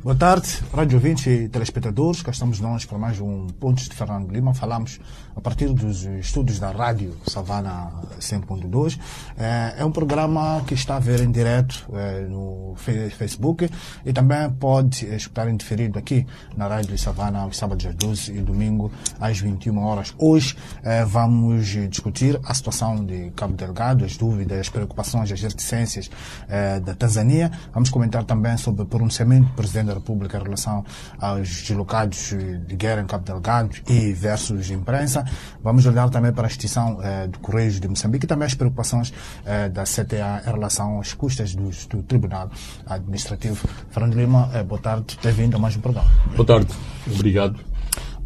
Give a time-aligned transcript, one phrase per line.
[0.00, 2.22] Boa tarde, rádio ouvintes e telespectadores.
[2.22, 4.54] Cá estamos nós para mais um Pontos de Fernando Lima.
[4.54, 5.00] Falamos
[5.34, 7.90] a partir dos estudos da Rádio Savana
[8.20, 8.96] 100.2.
[9.36, 13.68] É um programa que está a ver em direto é, no Facebook
[14.06, 16.24] e também pode escutar em diferido aqui
[16.56, 20.14] na Rádio Savana, sábados às 12 e domingo às 21 horas.
[20.16, 26.08] Hoje é, vamos discutir a situação de Cabo Delgado, as dúvidas, as preocupações, as reticências
[26.48, 27.50] é, da Tanzânia.
[27.74, 30.84] Vamos comentar também sobre o pronunciamento do Presidente da República em relação
[31.20, 32.34] aos deslocados
[32.66, 35.24] de guerra em Cabo Delgado e versus imprensa.
[35.62, 39.12] Vamos olhar também para a extinção eh, do Correios de Moçambique e também as preocupações
[39.44, 42.50] eh, da CTA em relação às custas do, do Tribunal
[42.86, 43.68] Administrativo.
[43.90, 46.10] Fernando Lima, eh, boa tarde, bem-vindo a mais um programa.
[46.34, 46.72] Boa tarde,
[47.12, 47.58] obrigado.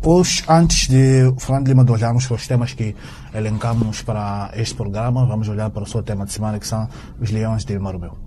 [0.05, 2.95] Hoje, antes de, Fernando Lima, de olharmos para os temas que
[3.33, 6.89] elencamos para este programa, vamos olhar para o seu tema de semana, que são
[7.21, 8.19] os leões de Marubeu.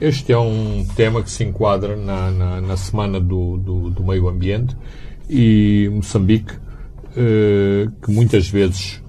[0.00, 4.28] Este é um tema que se enquadra na, na, na semana do, do, do, meio
[4.28, 4.76] ambiente
[5.28, 6.52] e Moçambique,
[7.16, 9.02] eh, que muitas vezes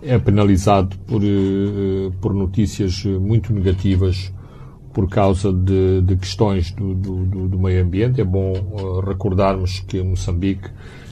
[0.00, 4.32] é penalizado por, eh, por notícias muito negativas
[4.92, 8.20] por causa de, de questões do, do, do, meio ambiente.
[8.20, 10.70] É bom uh, recordarmos que Moçambique,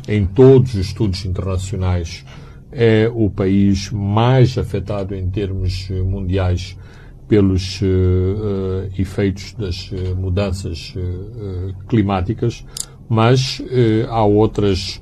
[0.09, 2.25] em todos os estudos internacionais,
[2.71, 6.77] é o país mais afetado em termos mundiais
[7.29, 10.95] pelos uh, uh, efeitos das uh, mudanças
[11.89, 12.65] climáticas,
[13.09, 13.63] mas
[14.09, 15.01] há outras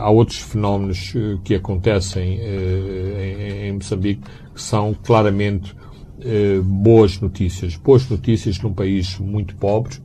[0.00, 1.12] há outros fenómenos
[1.44, 5.76] que acontecem em, em, Moçambique que são claramente
[6.64, 9.98] boas notícias, boas notícias num país muito pobre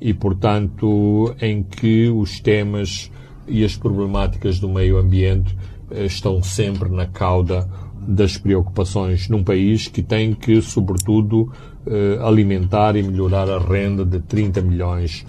[0.00, 3.10] e, portanto, em que os temas
[3.48, 5.56] e as problemáticas do meio ambiente
[5.90, 7.68] estão sempre na cauda
[8.06, 11.52] das preocupações num país que tem que, sobretudo,
[11.86, 15.24] eh, alimentar e melhorar a renda de 30 milhões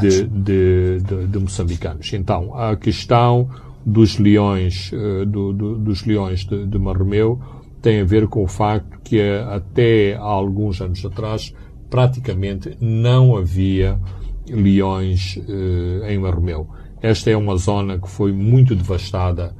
[0.00, 2.12] de, de, de, de moçambicanos.
[2.12, 3.48] Então, a questão
[3.84, 7.40] dos leões, eh, do, do, dos leões de, de Marromeu
[7.82, 11.54] tem a ver com o facto que até há alguns anos atrás
[11.90, 14.00] praticamente não havia
[14.48, 16.68] leões eh, em Marromeu.
[17.02, 19.54] Esta é uma zona que foi muito devastada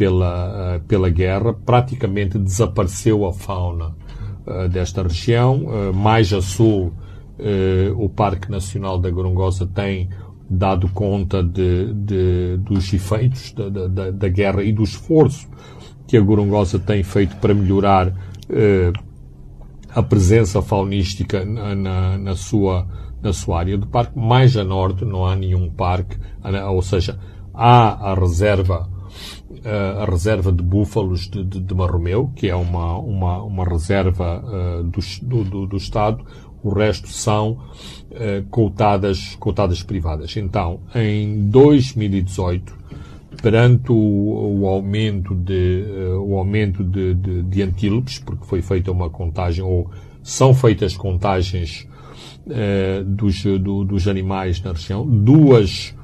[0.00, 3.94] pela, eh, pela guerra, praticamente desapareceu a fauna
[4.46, 5.66] uh, desta região.
[5.66, 6.90] Uh, mais a sul,
[7.96, 10.10] o Parque Nacional da Gorongosa tem
[10.48, 15.48] dado conta de, de dos efeitos da, da, da, guerra e do esforço
[16.06, 18.12] que a Gorongosa tem feito para melhorar
[19.94, 22.86] a presença faunística na, na, na, sua,
[23.22, 24.18] na sua área do parque.
[24.18, 26.18] Mais a norte não há nenhum parque,
[26.70, 27.18] ou seja,
[27.54, 28.99] há a reserva
[29.64, 34.82] a reserva de búfalos de, de, de Marromeu, que é uma, uma, uma reserva uh,
[34.84, 36.24] do, do, do, Estado,
[36.62, 37.52] o resto são
[38.10, 40.36] uh, cotadas, cotadas privadas.
[40.36, 42.78] Então, em 2018,
[43.42, 48.90] perante o, o aumento de, uh, o aumento de, de, de, antílopes, porque foi feita
[48.90, 49.90] uma contagem, ou
[50.22, 51.88] são feitas contagens
[53.06, 55.94] dos, do, dos animais na região, duas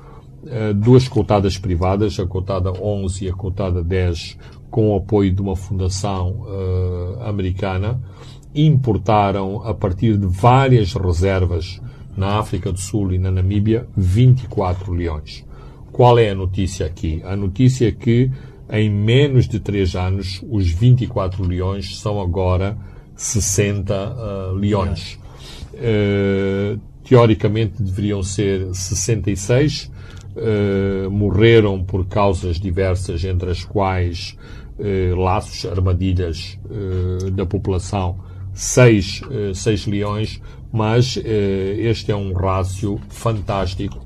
[0.76, 4.38] duas cotadas privadas, a cotada 11 e a cotada 10,
[4.70, 8.00] com o apoio de uma fundação uh, americana,
[8.54, 11.80] importaram a partir de várias reservas
[12.16, 15.44] na África do Sul e na Namíbia 24 leões.
[15.92, 17.22] Qual é a notícia aqui?
[17.24, 18.30] A notícia é que
[18.70, 22.76] em menos de 3 anos os 24 leões são agora
[23.14, 25.18] 60 uh, leões.
[25.74, 29.90] Uh, teoricamente deveriam ser 66,
[30.36, 34.36] uh, morreram por causas diversas, entre as quais
[34.78, 38.18] uh, laços, armadilhas uh, da população,
[38.52, 39.20] seis,
[39.54, 40.40] seis leões,
[40.72, 44.00] mas este é um rácio fantástico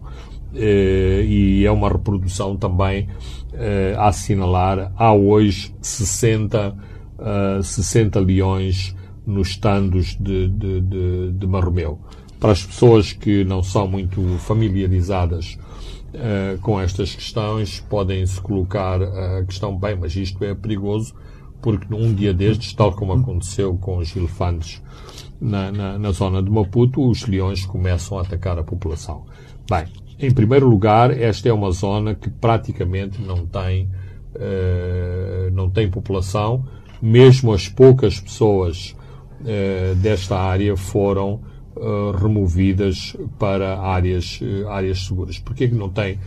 [0.52, 3.08] e é uma reprodução também
[3.96, 4.92] a assinalar.
[4.96, 6.74] Há hoje 60,
[7.62, 8.92] 60 leões
[9.24, 12.00] nos estandos de, de, de, de Marromeu.
[12.40, 15.56] Para as pessoas que não são muito familiarizadas
[16.14, 21.14] uh, com estas questões, podem-se colocar a questão, bem, mas isto é perigoso,
[21.62, 24.82] porque num dia destes, tal como aconteceu com os elefantes
[25.40, 29.24] na, na, na zona de Maputo, os leões começam a atacar a população.
[29.68, 29.84] Bem,
[30.18, 33.88] em primeiro lugar, esta é uma zona que praticamente não tem,
[34.34, 36.64] uh, não tem população,
[37.00, 38.94] mesmo as poucas pessoas
[39.40, 41.40] uh, desta área foram
[41.80, 45.38] uh, removidas para áreas, uh, áreas seguras.
[45.38, 46.18] Porquê que não tem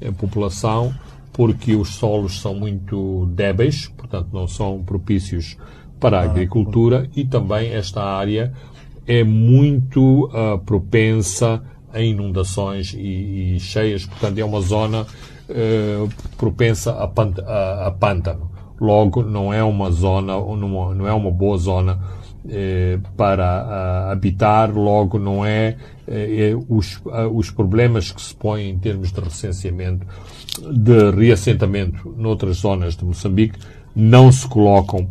[0.00, 0.94] uh, população?
[1.32, 5.56] porque os solos são muito débeis, portanto não são propícios
[5.98, 8.52] para a agricultura e também esta área
[9.06, 11.62] é muito uh, propensa
[11.92, 17.90] a inundações e, e, cheias, portanto é uma zona uh, propensa a, pant a, a,
[17.90, 18.50] pântano.
[18.80, 22.19] Logo, não é uma zona, não, não é uma boa zona eh,
[23.16, 25.76] para uh, habitar, logo não é,
[26.08, 30.06] eh, os, uh, os problemas que se põem em termos de recenseamento,
[30.72, 33.58] de reassentamento noutras zonas de Moçambique,
[33.94, 35.02] não se colocam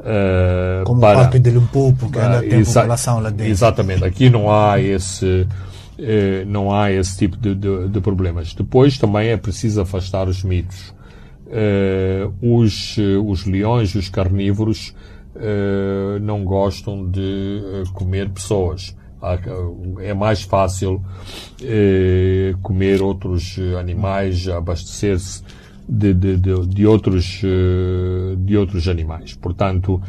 [0.00, 3.46] uh, Como para, parte de Limpopo, que ainda tem população lá dentro.
[3.46, 5.46] Exatamente, aqui não há esse
[6.48, 8.54] não há esse tipo de, de, de, problemas.
[8.54, 10.92] Depois também é preciso afastar os mitos.
[12.40, 14.92] os, os leões, os carnívoros,
[15.36, 18.96] uh, não gostam de uh, comer pessoas.
[20.00, 21.00] É mais fácil
[22.60, 25.44] comer outros animais, abastecer-se
[25.88, 27.40] de, de, de, de, outros,
[28.38, 29.34] de outros animais.
[29.36, 30.02] Portanto,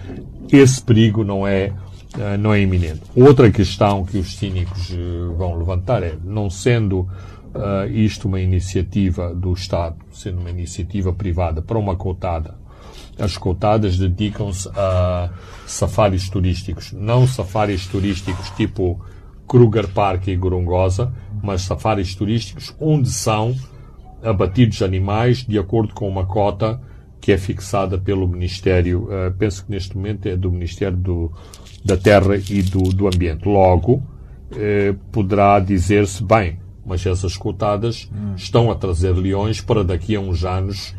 [0.51, 1.71] esse perigo não é,
[2.39, 3.01] não é iminente.
[3.15, 4.91] Outra questão que os cínicos
[5.37, 7.07] vão levantar é, não sendo
[7.93, 12.55] isto uma iniciativa do Estado, sendo uma iniciativa privada para uma cotada
[13.17, 15.29] as cotadas dedicam-se a
[15.65, 16.91] safaris turísticos.
[16.93, 18.99] Não safaris turísticos tipo
[19.47, 23.55] Kruger Park e Gorongosa, mas safaris turísticos onde são
[24.23, 26.79] abatidos animais de acordo com uma cota
[27.19, 31.31] que é fixada pelo Ministério, uh, penso que neste momento é do Ministério do,
[31.83, 33.47] da Terra e do, do Ambiente.
[33.47, 38.33] Logo, uh, poderá dizer-se, bem, mas essas cotadas hum.
[38.35, 40.93] estão a trazer leões para daqui a uns anos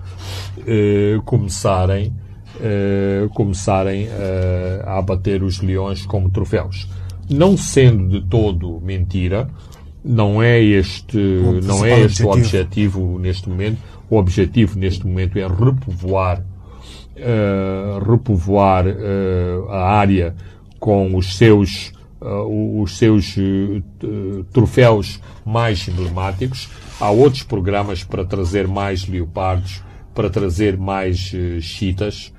[0.67, 2.13] eh, começarem,
[2.61, 6.89] eh, começarem eh, a abater os leões como troféus.
[7.29, 9.49] Não sendo de todo mentira,
[10.05, 11.17] não é este,
[11.63, 12.29] não é este objetivo.
[12.29, 13.79] o objetivo neste momento.
[14.11, 16.41] O objetivo neste momento é repovoar,
[17.17, 20.35] uh, repovoar uh, a área
[20.79, 23.35] com os seus, uh, os seus
[24.53, 26.69] troféus mais emblemáticos.
[27.01, 29.83] Há outros programas para trazer mais leopardos,
[30.15, 32.33] para trazer mais uh, chitas,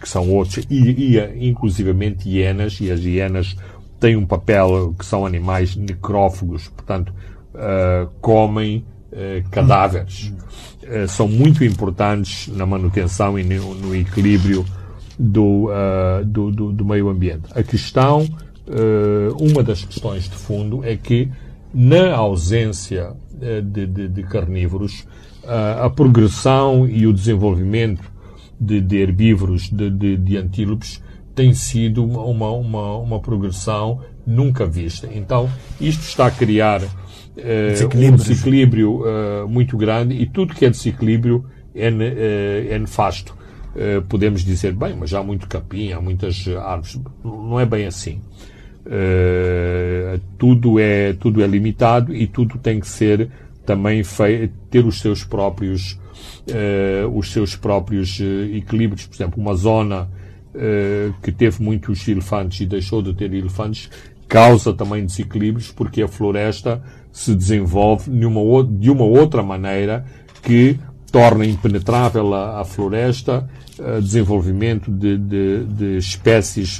[0.00, 3.56] que são outros, e, e inclusivamente hienas, e as hienas
[4.00, 7.12] têm um papel que são animais necrófagos, portanto,
[7.54, 10.32] uh, comem uh, cadáveres.
[10.82, 14.64] Uh, são muito importantes na manutenção e no, no equilíbrio
[15.18, 15.70] do,
[16.26, 17.44] do, do, do, meio ambiente.
[17.52, 18.28] A questão,
[19.40, 21.30] uma das questões de fundo é que,
[21.72, 25.06] na ausência de, de, de carnívoros,
[25.48, 28.10] a, a progressão e o desenvolvimento
[28.60, 31.02] de, de herbívoros, de, de, de, antílopes,
[31.34, 35.08] tem sido uma, uma, uma progressão nunca vista.
[35.12, 35.50] Então,
[35.80, 36.86] isto está a criar uh,
[37.94, 41.44] um desequilíbrio uh, muito grande e tudo que é desequilíbrio
[41.74, 43.36] é, uh, é nefasto.
[44.08, 46.98] podemos dizer, bem, mas há muito capim, há muitas árvores.
[47.22, 48.22] Não é bem assim.
[50.38, 53.28] tudo, é, tudo é limitado e tudo tem que ser
[53.66, 54.02] também
[54.70, 55.98] ter os seus próprios
[56.46, 59.06] uh, os seus próprios uh, equilíbrios.
[59.06, 60.08] Por exemplo, uma zona
[60.54, 63.90] uh, que teve muitos elefantes e deixou de ter elefantes
[64.28, 66.82] causa também desequilíbrios porque a floresta
[67.12, 70.04] se desenvolve de uma, de uma outra maneira
[70.42, 70.78] que
[71.12, 73.48] torna impenetrável a, a floresta,
[74.02, 76.78] desenvolvimento de, de, de espécies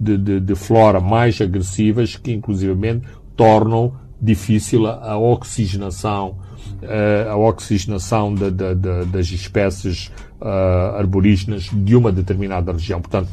[0.00, 3.06] de, de, flora mais agressivas que inclusivamente
[3.36, 3.94] tornam
[4.24, 6.38] difícil a oxigenação,
[6.82, 13.00] eh, a oxigenação de, de, de, das espécies uh, arborígenas de uma determinada região.
[13.00, 13.28] Portanto,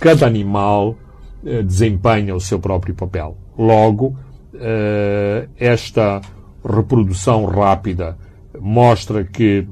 [0.00, 0.96] cada animal
[1.42, 3.36] uh, desempenha o seu próprio papel.
[3.58, 4.16] Logo,
[4.54, 6.22] uh, esta
[6.64, 8.16] reprodução rápida
[8.58, 9.66] mostra que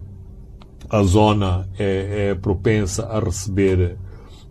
[0.90, 3.96] a zona é, é propensa a receber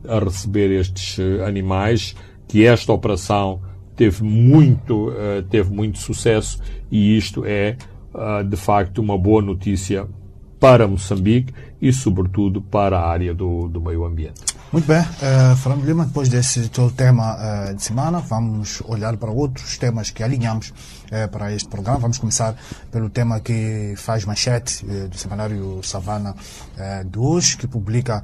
[0.08, 2.16] a receber estes animais,
[2.48, 3.60] que esta operação
[3.98, 7.76] teve muito, uh, teve muito sucesso e isto é,
[8.14, 10.08] uh, de facto, uma boa notícia
[10.60, 14.42] para Moçambique e, sobretudo, para a área do, do meio ambiente.
[14.72, 19.32] Muito bem, uh, Fernando Lima, depois desse teu tema uh, de semana, vamos olhar para
[19.32, 20.74] outros temas que alinhamos
[21.32, 22.00] para este programa.
[22.00, 22.56] Vamos começar
[22.92, 26.36] pelo tema que faz manchete uh, do semanário Savana
[27.10, 28.24] de hoje, que publica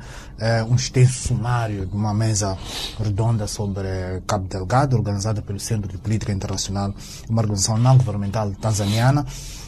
[0.69, 2.57] um extenso sumário de uma mesa
[2.99, 3.87] redonda sobre
[4.27, 6.93] Cabo Delgado, organizada pelo Centro de Política Internacional,
[7.29, 9.25] uma organização não governamental tanzaniana.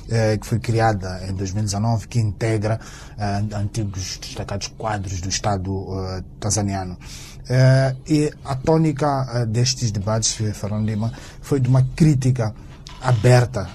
[0.07, 2.79] Eh, que foi criada em 2019, que integra
[3.17, 6.95] eh, antigos destacados quadros do Estado eh, tanzaniano.
[8.07, 12.53] e a tônica destes debates, Fernando Lima, foi de uma crítica
[13.07, 13.69] aberta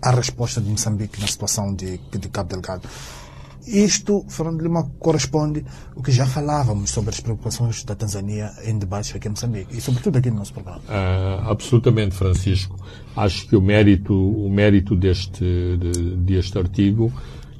[0.00, 2.88] a resposta de Moçambique na situação de, de Cabo Delgado.
[3.66, 9.14] Isto, Fernando Lima, corresponde ao que já falávamos sobre as preocupações da Tanzânia em debates
[9.14, 10.80] aqui em Moçambique e, sobretudo, aqui no nosso programa.
[10.80, 12.76] Uh, absolutamente, Francisco.
[13.16, 15.44] Acho que o mérito, o mérito deste,
[15.76, 17.12] de, deste artigo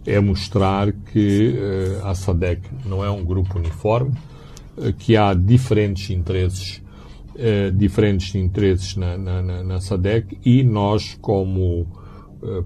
[0.05, 1.55] é mostrar que
[2.03, 4.13] uh, a SADEC não é um grupo uniforme,
[4.99, 6.82] que há diferentes interesses,
[7.75, 11.87] diferentes interesses na, na, na, SADEC e nós, como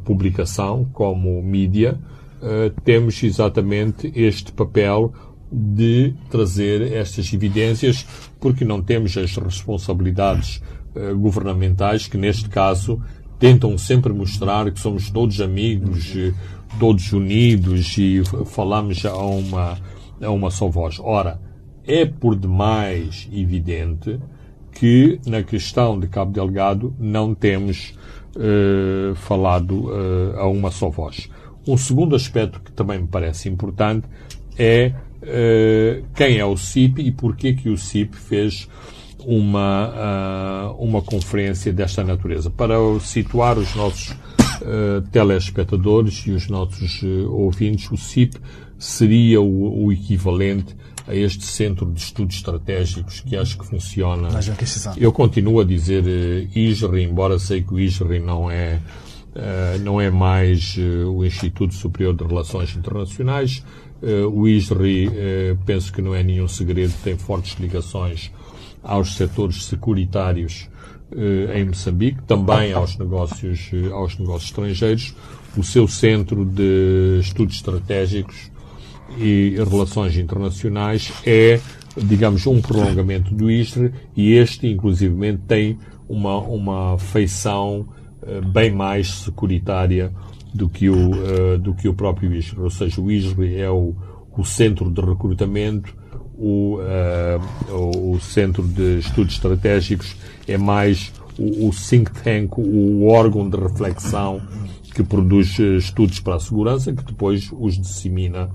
[0.05, 2.01] publicação, como mídia,
[2.41, 5.13] uh, temos exatamente este papel
[5.53, 8.07] de trazer estas evidências,
[8.41, 10.61] porque não temos as responsabilidades
[11.19, 13.01] governamentais que, neste caso,
[13.39, 16.15] tentam sempre mostrar que somos todos amigos,
[16.79, 19.79] todos unidos e falamos a uma,
[20.21, 20.99] a uma só voz.
[21.01, 21.41] Ora,
[21.87, 24.19] é por demais evidente
[24.79, 27.95] que na questão de Cabo Delgado não temos
[28.37, 31.29] uh, falado uh, a uma só voz.
[31.67, 34.07] Um segundo aspecto que também me parece importante
[34.59, 34.93] é
[35.23, 38.69] uh, quem é o CIP e porquê que o CIP fez
[39.25, 42.51] uma, uh, uma conferência desta natureza.
[42.51, 48.37] Para situar os nossos uh, telespectadores e os nossos ouvintes, o CIP
[48.79, 54.29] seria o, o, equivalente a este centro de estudos estratégicos que acho que funciona.
[54.97, 58.81] Eu continuo a dizer uh, ISRI, embora sei que o ISRI não é
[59.37, 63.63] Uh, não é mais uh, o Instituto Superior de Relações Internacionais.
[64.33, 65.11] O ISRI,
[65.65, 68.31] penso que não é nenhum segredo, tem fortes ligações
[68.83, 70.69] aos setores securitários
[71.55, 75.15] em Moçambique, também aos negócios, aos negócios estrangeiros.
[75.57, 78.51] O seu centro de estudos estratégicos
[79.17, 81.61] e relações internacionais é,
[81.97, 87.89] digamos, um prolongamento do ISRI e este, inclusivamente, tem uma, uma feição
[88.23, 90.13] eh, bem mais securitária
[90.53, 92.61] do que o, uh, do que o próprio ISRE.
[92.61, 93.95] Ou seja, o ISRE é o,
[94.37, 95.95] o centro de recrutamento,
[96.39, 100.17] o, uh, o centro de estudos estratégicos
[100.49, 104.41] é mais o, o think tank, o órgão de reflexão
[104.95, 108.49] que produz estudos para a segurança, que depois os dissemina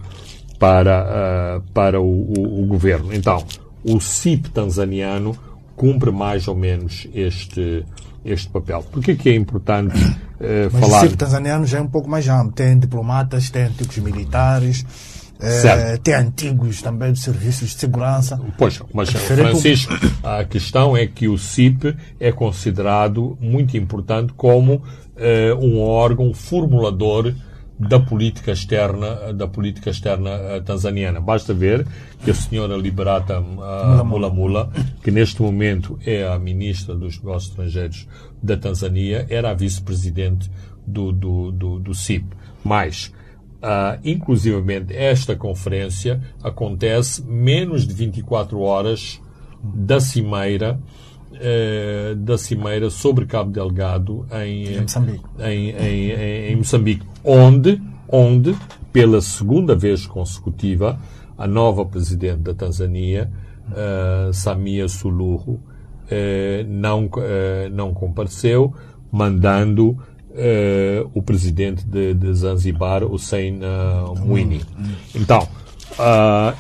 [0.62, 3.12] para, uh, para o, o, o, governo.
[3.12, 3.44] Então,
[3.84, 5.36] o CIP tanzaniano
[5.75, 7.84] cumpre mais ou menos este,
[8.24, 8.84] este papel.
[8.84, 10.98] Por que é importante uh, Mas falar?
[11.00, 12.51] O CIP tanzaniano já é um pouco mais amplo.
[12.51, 14.86] Tem diplomatas, tem antigos militares,
[15.39, 18.39] uh, tem antigos também de serviços de segurança.
[18.56, 25.60] Pois, mas Francisco, a questão é que o CIP é considerado muito importante como uh,
[25.60, 27.34] um órgão formulador
[27.88, 31.20] da política externa da política externa uh, tanzaniana.
[31.20, 31.86] Basta ver
[32.24, 34.72] que a senhora Liberata uh, Mula Mula,
[35.04, 38.08] que neste momento é a ministra dos Negócios Estrangeiros
[38.42, 40.50] da Tanzânia, era a vice-presidente
[40.86, 42.26] do, do, do, do CIP.
[42.64, 43.12] Mas,
[43.64, 49.20] uh, inclusivamente, esta conferência acontece menos de 24 horas
[49.64, 50.80] da cimeira
[51.43, 55.24] eh, da Cimeira sobre Cabo Delgado em, em, Moçambique.
[55.39, 58.55] Em, em, em, Moçambique, onde, onde,
[58.93, 61.00] pela segunda vez consecutiva,
[61.36, 63.31] a nova presidente da Tanzânia,
[63.71, 65.62] uh, Samia Suluhu, uh,
[66.67, 67.10] não,
[67.71, 68.75] não compareceu,
[69.12, 69.98] mandando
[71.13, 73.60] o presidente de, de Zanzibar, Hussein
[74.24, 74.62] Mwinyi.
[75.13, 75.45] Então,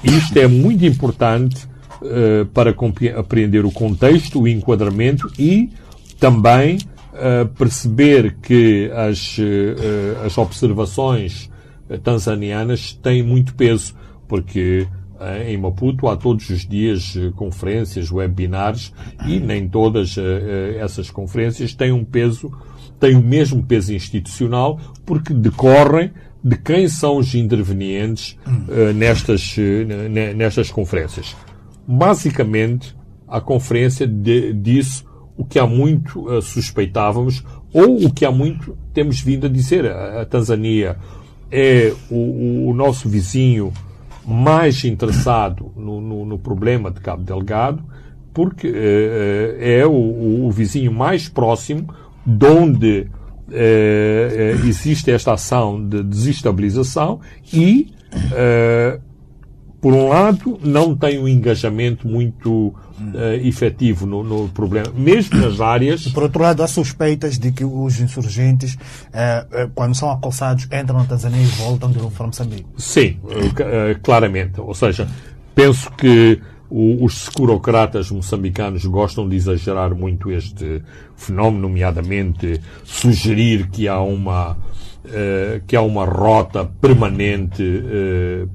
[0.03, 1.70] isto é muito importante
[2.01, 5.69] uh, para compreender o contexto, o enquadramento e
[6.19, 6.77] também
[7.13, 11.49] uh, perceber que as, uh, as observações
[12.03, 13.93] tanzanianas têm muito peso,
[14.27, 14.87] porque
[15.45, 18.93] em Maputo há todos os dias conferências, webinars
[19.27, 20.15] e nem todas
[20.79, 22.49] essas conferências têm um peso,
[22.97, 28.37] têm o mesmo peso institucional porque decorrem de quem são os intervenientes
[28.95, 29.57] nestas,
[30.33, 31.35] nestas conferências
[31.91, 32.95] basicamente,
[33.27, 35.03] a conferência de, disse
[35.37, 37.43] o que há muito uh, suspeitávamos
[37.73, 39.85] ou o que há muito temos vindo a dizer.
[39.85, 40.97] A, a Tanzânia
[41.51, 43.73] é o, o, nosso vizinho
[44.25, 47.83] mais interessado no, no, no, problema de Cabo Delgado,
[48.33, 51.93] porque uh, é o, o, vizinho mais próximo
[52.25, 53.07] de onde
[53.49, 57.19] uh, existe esta ação de desestabilização
[57.51, 57.93] e
[59.81, 62.75] por um lado, não tem um engajamento muito uh,
[63.41, 66.07] efetivo no, no, problema, mesmo nas áreas.
[66.09, 70.99] Por outro lado, há suspeitas de que os insurgentes, uh, uh, quando são acossados, entram
[70.99, 72.67] na Tanzânia e voltam de novo para Moçambique.
[72.77, 73.17] Sim,
[74.03, 74.61] claramente.
[74.61, 75.07] Ou seja,
[75.55, 80.83] penso que o, os securocratas moçambicanos gostam de exagerar muito este
[81.15, 84.55] fenómeno, nomeadamente sugerir que há uma,
[85.67, 87.63] que há uma rota permanente,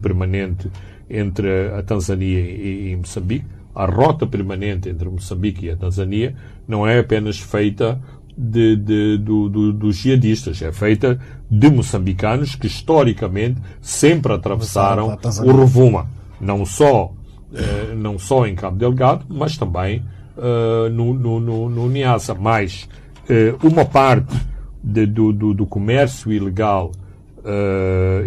[0.00, 0.70] permanente
[1.08, 3.46] entre a Tanzânia e, e Moçambique.
[3.74, 6.34] A rota permanente entre Moçambique e a Tanzânia
[6.66, 8.00] não é apenas feita
[8.36, 11.18] de, de, do, do, dos jihadistas, é feita
[11.50, 16.06] de moçambicanos que historicamente sempre atravessaram o Rovuma.
[16.40, 17.14] Não só
[17.54, 20.02] eh, não só em Cabo Delgado, mas também
[20.36, 22.34] uh, no, no, no, no Niassa.
[22.34, 22.88] Mas
[23.30, 24.34] uh, uma parte
[24.82, 26.92] de, do, do, do, comércio ilegal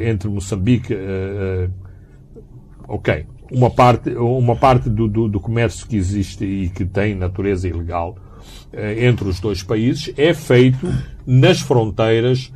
[0.01, 0.95] entre Moçambique,
[2.89, 7.67] ok, uma parte, uma parte do, do, do, comércio que existe e que tem natureza
[7.67, 8.17] ilegal
[8.97, 10.87] entre os dois países é feito
[11.25, 12.53] nas fronteiras,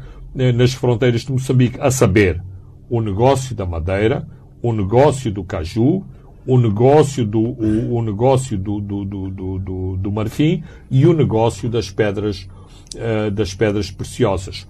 [0.56, 2.42] nas fronteiras de Moçambique, a saber,
[2.90, 4.28] o negócio da madeira,
[4.62, 6.04] o negócio do caju,
[6.46, 11.70] o negócio do, o, o negócio do, do, do, do, do, marfim e o negócio
[11.70, 12.48] das pedras,
[12.96, 14.68] uh, das pedras preciosas.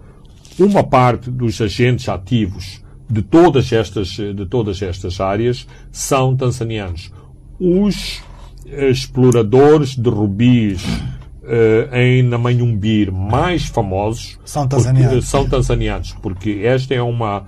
[0.59, 2.82] Uma parte dos agentes ativos
[3.13, 7.11] de todas estas, de todas estas áreas são tanzanianos.
[7.59, 8.21] Os
[8.65, 15.13] exploradores de rubis uh, em Namanhumbir mais famosos são tanzanianos.
[15.13, 17.45] Porque, são tanzanianos, porque esta é uma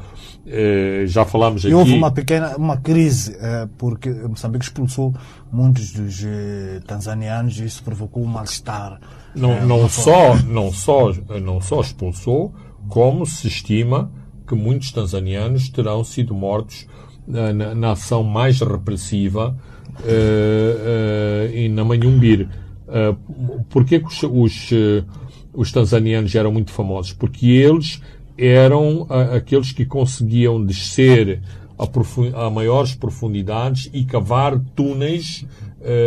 [0.47, 1.73] eh, já falamos e aqui.
[1.73, 5.11] houve uma pequena uma crise, eh, porque Moçambique expulsou
[5.51, 8.99] muitos dos eh, tanzanianos e isso provocou um mal-estar.
[9.33, 12.53] Não, não, só, não, só, não só expulsou,
[12.87, 14.11] como se estima
[14.45, 16.87] que muitos tanzanianos terão sido mortos
[17.27, 19.55] na, na, na ação mais repressiva
[19.99, 22.47] uh, uh, na Manhumbir.
[22.87, 24.69] Uh, Porquê que os, os,
[25.53, 27.13] os tanzanianos eram muito famosos?
[27.13, 28.01] Porque eles
[28.37, 31.41] eram aqueles que conseguiam descer
[31.79, 35.45] a, a, maiores profundidades e cavar túneis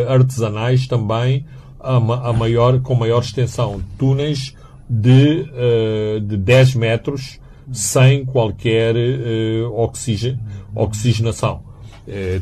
[0.07, 1.47] artesanais também
[1.81, 3.81] a, a, maior, com maior extensão.
[3.97, 4.55] Túneis
[4.91, 5.47] de,
[6.21, 7.41] de 10 metros
[7.73, 8.95] sem qualquer
[9.73, 10.39] oxige,
[10.75, 11.63] oxigenação.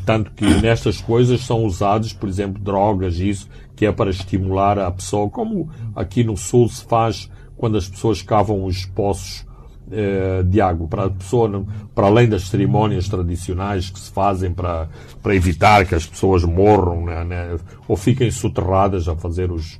[0.04, 4.90] tanto que nestas coisas são usados, por exemplo, drogas, isso, que é para estimular a
[4.90, 9.46] pessoa, como aqui no Sul se faz quando as pessoas cavam os poços
[9.88, 14.88] eh, de água para a pessoa, para além das cerimónias tradicionais que se fazem para,
[15.22, 19.78] para evitar que as pessoas morram né, né, ou fiquem soterradas a fazer os,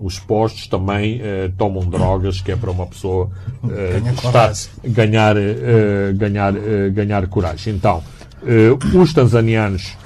[0.00, 3.30] os postos, também eh, tomam drogas, que é para uma pessoa
[3.64, 4.52] eh, estar,
[4.84, 7.74] ganhar, eh, ganhar, eh, ganhar coragem.
[7.74, 8.02] Então,
[8.94, 9.96] os tanzanianos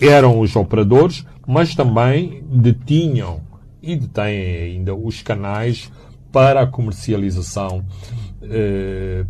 [0.00, 3.40] eram os operadores, mas também detinham
[3.82, 5.90] e detêm ainda os canais
[6.30, 7.84] para a comercialização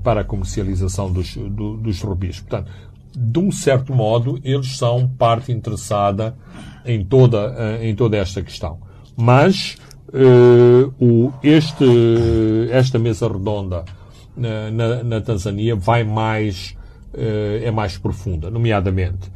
[0.02, 2.40] para a comercialização dos, do, dos rubis.
[2.40, 2.70] Portanto,
[3.14, 6.36] de um certo modo, eles são parte interessada
[6.84, 8.78] em toda, em toda esta questão.
[9.16, 9.76] Mas
[10.12, 11.84] uh, o, este,
[12.70, 13.84] esta mesa redonda
[14.36, 16.76] na, na, na Tanzânia vai mais,
[17.14, 19.30] uh, é mais profunda, nomeadamente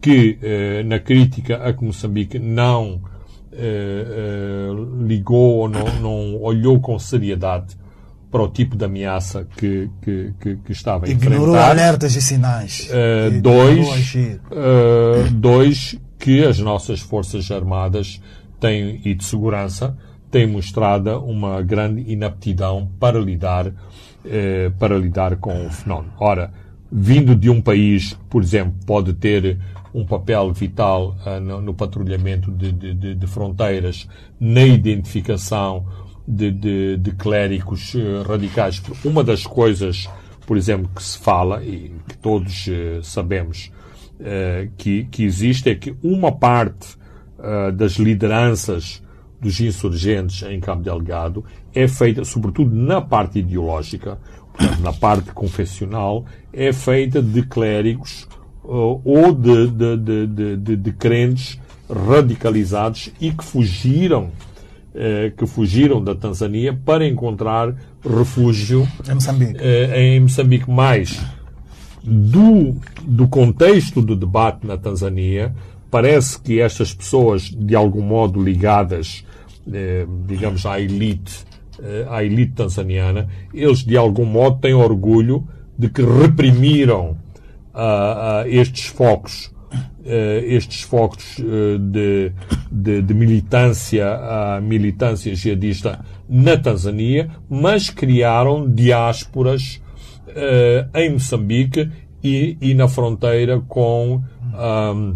[0.00, 3.00] que uh, na crítica a que Moçambique não
[5.06, 7.76] ligou ou não, não olhou com seriedade
[8.30, 11.70] para o tipo de ameaça que, que, que, que estava a Ignorou enfrentar.
[11.70, 12.88] alertas e sinais.
[12.88, 18.20] Uh, dois, uh, dois, que as nossas Forças Armadas
[18.60, 19.96] têm, e de segurança
[20.30, 23.72] têm mostrado uma grande inaptidão para lidar, uh,
[24.78, 26.12] para lidar com o fenómeno.
[26.20, 26.52] Ora,
[26.92, 29.58] vindo de um país por exemplo, pode ter
[29.92, 35.84] um papel vital no, no, patrulhamento de, de, de fronteiras, na identificação
[36.26, 38.80] de, de, de clérigos eh, radicais.
[39.04, 40.08] Uma das coisas,
[40.46, 43.72] por exemplo, que se fala e que todos uh, sabemos
[44.20, 46.96] uh, que, que existe é que uma parte
[47.40, 49.02] uh, das lideranças
[49.40, 54.18] dos insurgentes em Cabo Delgado é feita, sobretudo na parte ideológica,
[54.52, 58.28] portanto, na parte confessional, é feita de clérigos
[58.62, 64.30] ou de, de, de, de, de crentes radicalizados e que fugiram
[64.94, 67.74] eh, que fugiram da Tanzânia para encontrar
[68.04, 69.54] refúgio em Moçambique.
[69.58, 70.70] Eh, em Moçambique.
[70.70, 71.20] Mais
[72.02, 75.54] do, do contexto do debate na Tanzânia,
[75.90, 79.24] parece que estas pessoas, de algum modo ligadas,
[79.72, 81.44] eh, digamos, à elite,
[82.10, 85.48] à elite tanzaniana, eles de algum modo têm orgulho
[85.78, 87.16] de que reprimiram
[87.74, 89.50] uh, uh, estes focos
[90.00, 92.32] uh, estes focos de,
[92.70, 99.80] de, de, militância, uh, militância jihadista na Tanzânia, mas criaram diásporas
[100.94, 101.90] em Moçambique
[102.22, 104.22] e, e, na fronteira com,
[104.54, 105.14] um,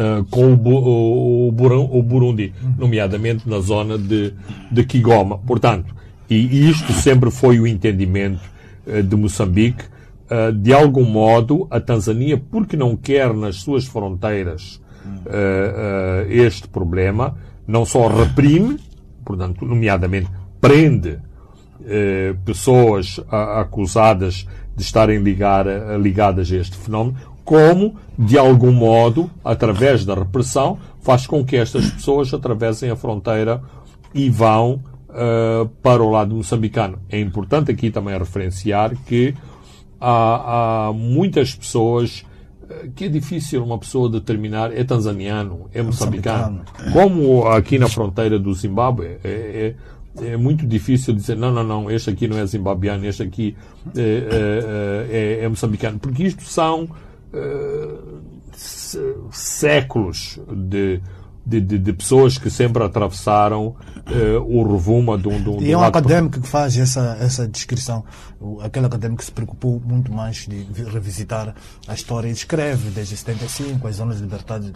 [0.00, 4.32] uh, com o, o, o, Burundi, nomeadamente na zona de,
[4.70, 5.38] de Kigoma.
[5.38, 5.94] Portanto,
[6.28, 8.40] e isto sempre foi o entendimento
[8.86, 9.84] uh, de Moçambique,
[10.30, 14.80] uh, de algum modo, a Tanzânia, porque não quer nas suas fronteiras
[16.28, 17.36] este problema,
[17.66, 18.78] não só reprime,
[19.24, 21.18] portanto, nomeadamente prende
[22.44, 25.66] pessoas acusadas de estarem ligar,
[25.98, 31.90] ligadas a este fenómeno, como, de algum modo, através da repressão, faz com que estas
[31.90, 33.62] pessoas atravessem a fronteira
[34.14, 36.98] e vão uh, para o lado moçambicano.
[37.08, 39.34] É importante aqui também referenciar que
[40.00, 42.24] há, há muitas pessoas
[42.68, 46.62] eh, que é difícil uma pessoa determinar é tanzaniano, é moçambicano.
[46.92, 49.74] Como aqui na fronteira do Zimbábue, é,
[50.16, 53.56] é, é, muito difícil dizer não, não, não, este aqui não é zimbabiano, este aqui
[53.96, 55.98] é, é, é, moçambicano.
[55.98, 56.88] Porque isto são
[59.30, 61.00] séculos de,
[61.50, 63.74] de, de, de, pessoas que sempre atravessaram uh,
[64.46, 68.04] o revumo de um, de um E é um académico que faz essa, essa descrição.
[68.62, 71.54] Aquele académico que se preocupou muito mais de revisitar
[71.88, 74.72] a história e escreve desde 75, as zonas de liberdade.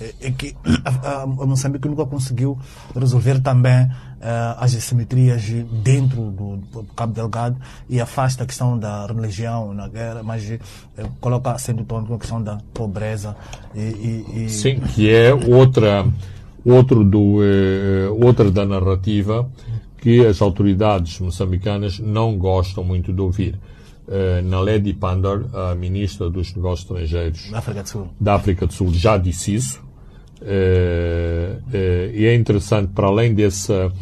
[0.00, 2.56] É, é que a, a Moçambique nunca conseguiu
[2.94, 5.42] resolver também uh, as assimetrias
[5.82, 7.56] dentro do, do, Cabo Delgado
[7.88, 10.58] e afasta a questão da religião na guerra, mas uh,
[11.20, 13.36] coloca sendo tom a questão da pobreza
[13.74, 14.50] e, e, e...
[14.50, 15.79] Sim, que é outra,
[16.64, 19.50] outro do, uh, outra da narrativa
[19.98, 23.58] que as autoridades moçambicanas não gostam muito de ouvir.
[24.08, 28.72] Uh, Naledi Pandor, a ministra dos Negócios Estrangeiros da África do Sul, da África do
[28.72, 29.90] Sul já disse isso.
[30.42, 33.92] Eh, eh, e é interessante, para além dessa,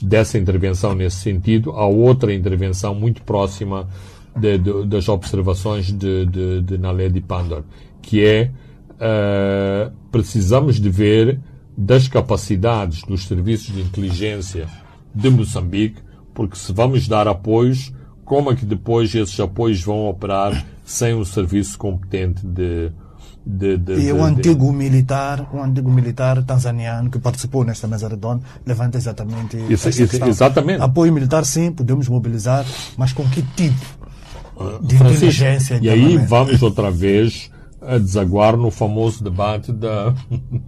[0.00, 3.88] dessa intervenção nesse sentido, há outra intervenção muito próxima
[4.36, 7.64] de, de, das observações de, de, de Naledi Pandor,
[8.00, 8.50] que é
[8.98, 11.40] uh, precisamos de ver
[11.76, 14.66] das capacidades dos serviços de inteligência
[15.14, 16.00] de Moçambique,
[16.34, 17.92] porque se vamos dar apoios,
[18.24, 22.90] como é que depois esses apoios vão operar sem um serviço competente de,
[23.46, 28.42] de, de, e o antigo militar, o antigo militar tanzaniano que participou nesta mesa redonda
[28.66, 30.82] levanta exatamente isso, isso, exatamente.
[30.82, 32.64] Apoio militar sim, podemos mobilizar,
[32.96, 33.74] mas com que tipo
[34.82, 35.78] de Francisco, inteligência?
[35.80, 40.14] E aí vamos outra vez a desaguar no famoso debate da,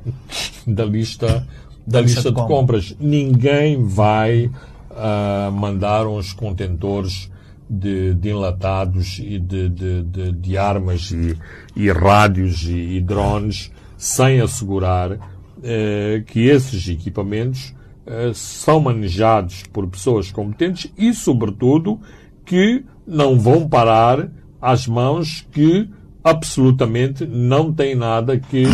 [0.66, 1.46] da lista
[1.86, 2.94] da lista de compras.
[3.00, 7.30] Ninguém vai uh, mandar uns contentores
[7.68, 11.36] de, de enlatados e de, de, de, de armas e,
[11.76, 15.18] e rádios e, e, drones sem assegurar
[15.62, 17.74] eh, que esses equipamentos
[18.06, 22.00] eh, são manejados por pessoas competentes e, sobretudo,
[22.44, 25.88] que não vão parar às mãos que
[26.22, 28.64] absolutamente não têm nada que,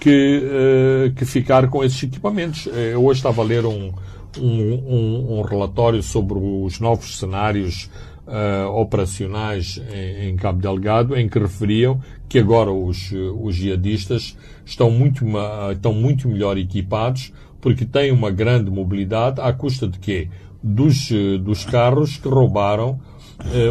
[0.00, 2.66] que, uh, que ficar com esses equipamentos.
[2.66, 3.92] Eu hoje estava a ler um,
[4.38, 7.90] um, um, um relatório sobre os novos cenários
[8.26, 14.90] uh, operacionais em, em, Cabo Delgado, em que referiam que agora os, os jihadistas estão
[14.90, 15.24] muito,
[15.72, 20.28] estão muito melhor equipados porque têm uma grande mobilidade à custa de quê?
[20.62, 21.10] Dos,
[21.40, 23.00] dos carros que roubaram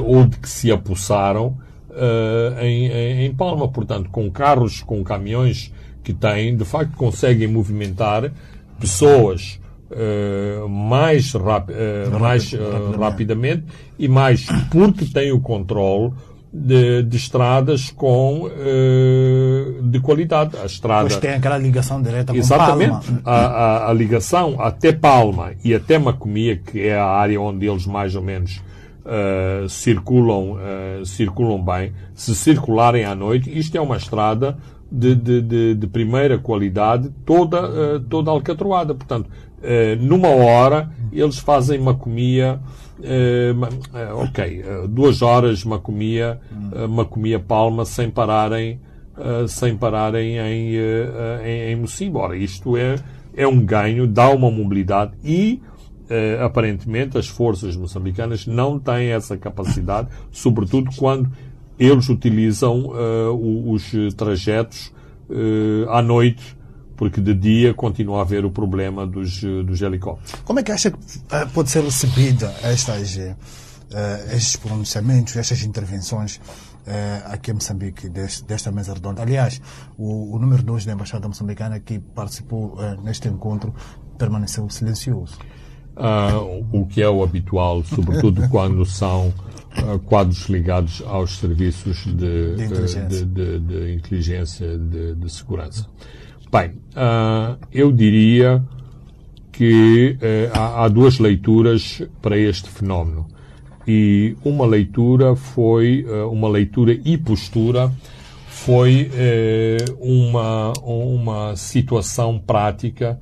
[0.05, 1.57] ou de que se apossaram
[1.95, 3.67] uh, em, em, Palma.
[3.67, 5.71] Portanto, com carros, com caminhões
[6.03, 8.31] que têm, de facto, conseguem movimentar
[8.79, 11.39] pessoas uh, mais, uh,
[12.19, 12.53] mais
[12.99, 13.63] rapidamente
[13.97, 16.13] e mais porque tem o controle
[16.53, 18.49] de, de estradas com
[19.83, 20.55] de qualidade.
[20.57, 21.09] A estrada.
[21.09, 23.11] Pois tem aquela ligação direta com Exatamente.
[23.11, 23.21] Palma.
[23.25, 27.85] A, a, a, ligação até Palma e até Macomia, que é a área onde eles
[27.85, 28.61] mais ou menos
[29.05, 34.57] Uh, circulam, uh, circulam bem, se circularem à noite, isto é uma estrada
[34.91, 38.95] de, de, de, de primeira qualidade, toda, uh, toda alcatroada.
[38.95, 39.29] Portanto,
[39.99, 42.59] numa hora eles fazem macomia,
[44.23, 46.39] ok, duas horas macomia,
[46.89, 48.79] macomia palma sem pararem,
[49.47, 50.75] sem pararem em,
[51.43, 52.95] em, em isto é,
[53.35, 55.61] é um ganho, dá uma mobilidade e
[56.43, 61.31] aparentemente as forças moçambicanas não têm essa capacidade, sobretudo quando
[61.77, 62.91] eles utilizam
[63.65, 64.93] os trajetos
[65.89, 66.55] à noite
[66.95, 70.41] porque de dia continua a haver o problema dos, dos helicópteros.
[70.43, 70.97] Como é que acha que
[71.29, 73.35] eh, pode ser recebida estas, uh,
[74.31, 76.39] estes pronunciamentos, estas intervenções
[77.25, 79.23] aqui em Moçambique, desta mesa redonda?
[79.23, 79.59] Aliás,
[79.97, 83.73] o, o número 2 da Embaixada Moçambicana que participou neste encontro
[84.19, 85.37] permaneceu silencioso.
[85.95, 92.55] Uh, o que é o habitual, sobretudo quando são uh, quadros ligados aos serviços de,
[92.55, 95.87] de inteligência, de, de, inteligência de, segurança.
[96.51, 98.63] Bem, uh, eu diria
[99.51, 100.17] que
[100.53, 103.25] há, há duas leituras para este fenómeno.
[103.87, 107.89] E uma leitura foi, uma leitura e postura
[108.47, 109.09] foi
[110.01, 113.17] uma, uma situação prática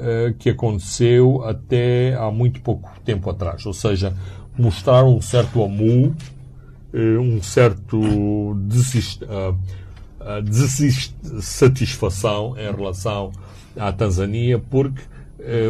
[0.00, 3.66] eh, que aconteceu até há muito pouco tempo atrás.
[3.66, 4.14] Ou seja,
[4.56, 6.14] mostrar um certo amu,
[6.94, 9.58] uh, um certo desist, uh,
[10.44, 13.32] dessatisfação em relação
[13.76, 15.02] à Tanzânia, porque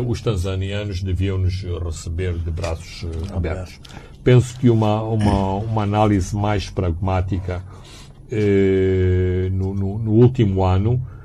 [0.06, 3.78] os tanzanianos deviam nos receber de braços abertos.
[4.24, 7.62] Penso que uma, uma, uma análise mais pragmática
[9.52, 11.17] no, no, no último ano eh,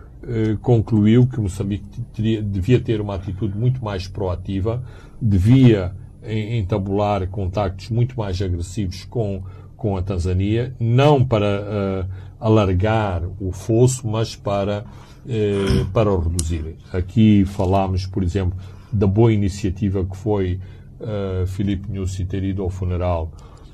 [0.62, 4.84] concluiu que Moçambique teria, devia ter uma atitude muito mais proativa,
[5.22, 5.94] devia
[6.26, 9.44] entabular contactos muito mais agressivos com,
[9.76, 12.10] com a Tanzânia, não para uh,
[12.40, 14.86] alargar o fosso, mas para,
[15.26, 16.78] uh, para o reduzir.
[16.92, 18.58] Aqui falámos, por exemplo,
[18.92, 20.60] da boa iniciativa que foi
[21.00, 23.32] uh, Filipe Nussi ter ido ao funeral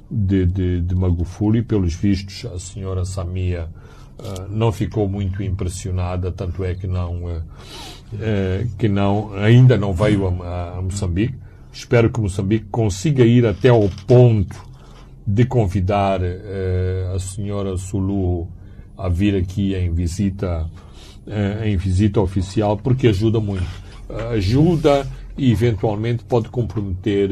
[0.09, 1.61] de, de, de Magufuli.
[1.61, 3.69] Pelos vistos, a senhora Samia
[4.49, 10.27] não ficou muito impressionada, tanto é que não, uh, uh, que não ainda não veio
[10.43, 11.35] a, a, Moçambique.
[11.71, 14.67] Espero que Moçambique consiga ir até ao ponto
[15.25, 16.19] de convidar
[17.13, 18.47] a senhora Sulu
[18.97, 20.67] a vir aqui em visita,
[21.63, 23.67] em visita oficial, porque ajuda muito.
[24.33, 27.29] ajuda e eventualmente pode comprometer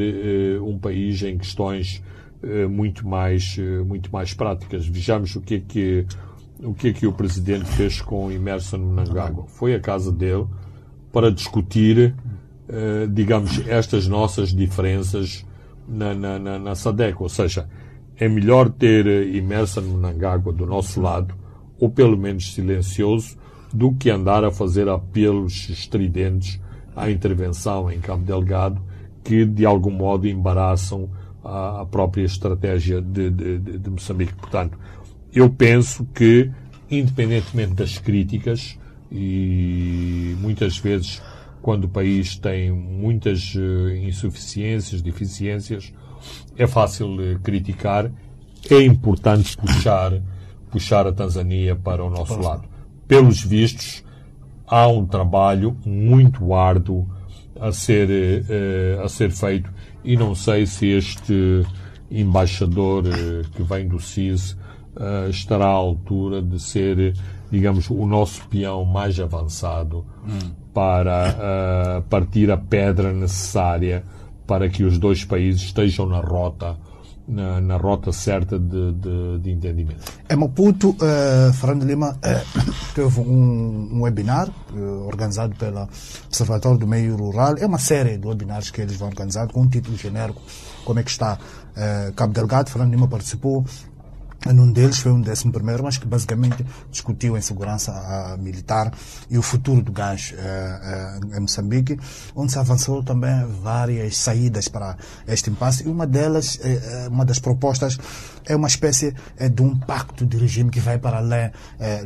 [0.62, 2.00] um país em questões
[2.70, 4.86] muito mais, muito mais práticas.
[4.86, 6.06] Vejamos o que é que
[6.62, 9.46] o que é que o presidente fez com Emerson Mnangagwa?
[9.46, 10.46] Foi à casa dele
[11.12, 12.14] para discutir,
[12.68, 15.44] eh, digamos, estas nossas diferenças
[15.88, 17.22] na, na, na, na SADEC.
[17.22, 17.68] Ou seja,
[18.16, 21.34] é melhor ter Emerson Mnangagwa do nosso lado,
[21.78, 23.36] ou pelo menos silencioso,
[23.72, 26.60] do que andar a fazer apelos estridentes
[26.96, 28.80] à intervenção em Cabo Delgado,
[29.22, 31.08] que de algum modo embaraçam
[31.44, 34.34] a, a própria estratégia de, de, de Moçambique.
[34.34, 34.78] Portanto,
[35.32, 36.50] eu penso que,
[36.90, 38.78] independentemente das críticas,
[39.10, 41.22] e muitas vezes,
[41.62, 45.92] quando o país tem muitas uh, insuficiências, deficiências,
[46.56, 48.10] é fácil uh, criticar,
[48.70, 50.12] é importante puxar,
[50.70, 52.68] puxar a Tanzânia para o nosso lado.
[53.06, 54.04] Pelos vistos,
[54.66, 57.08] há um trabalho muito árduo
[57.58, 59.72] a ser, uh, a ser feito
[60.04, 61.62] e não sei se este
[62.10, 63.04] embaixador
[63.54, 64.56] que vem do CIS
[64.98, 67.14] uh, estará à altura de ser,
[67.50, 70.50] digamos, o nosso peão mais avançado hum.
[70.74, 71.34] para
[71.98, 74.04] uh, partir a pedra necessária
[74.46, 76.76] para que os dois países estejam na rota
[77.28, 80.00] na, na, rota certa de, de, de, entendimento.
[80.28, 85.86] Em Maputo, uh, Fernando Lima uh, teve um, um webinar uh, organizado pelo
[86.26, 87.56] Observatório do Meio Rural.
[87.58, 90.40] É uma série de webinars que eles vão organizar com um título genérico,
[90.86, 92.70] como é que está uh, Cabo Delgado.
[92.70, 93.62] Fernando Lima participou
[94.46, 98.92] num deles foi um décimo primeiro, mas que basicamente discutiu a insegurança uh, militar
[99.28, 101.98] e o futuro do gás uh, uh, em Moçambique,
[102.34, 104.96] onde se avançou também várias saídas para
[105.26, 105.84] este impasse.
[105.84, 107.98] E uma delas, eh, uma das propostas,
[108.44, 109.14] é uma espécie
[109.52, 111.50] de um pacto de regime que vai para além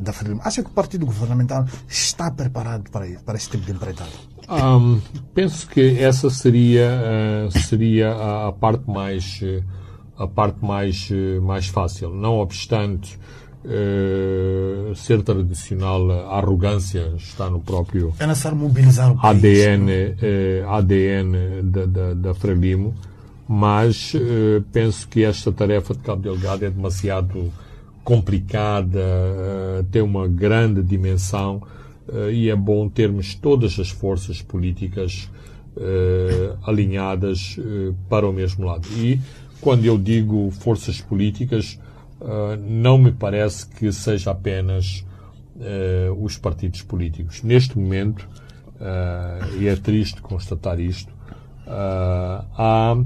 [0.01, 0.41] da Frelimo.
[0.45, 4.11] Acha que o partido governamental está preparado para isso, para esse tipo de empreitada?
[4.49, 5.01] Um,
[5.35, 9.41] penso que essa seria, seria a, a parte mais
[10.23, 12.11] a parte mais, eh, mais fácil.
[12.11, 13.19] Não obstante
[13.65, 21.63] uh, ser tradicional, a arrogância está no próprio é mobilizar o país, ADN, uh, ADN
[21.65, 22.95] da, da, da Frelimo,
[23.49, 27.53] mas uh, penso que esta tarefa de Cabo Delgado é demasiado
[28.05, 29.01] complicada,
[29.93, 31.63] tem uma grande dimensão
[32.33, 35.31] e é bom termos todas as forças políticas
[36.67, 37.61] alinhadas
[38.09, 38.89] para o mesmo lado.
[38.97, 39.21] E
[39.63, 41.79] quando eu digo forças políticas,
[42.21, 45.07] uh, não me parece que seja apenas
[45.55, 47.45] uh, os partidos políticos.
[47.45, 48.29] Neste momento,
[48.75, 51.13] uh, e é triste constatar isto,
[51.65, 52.97] há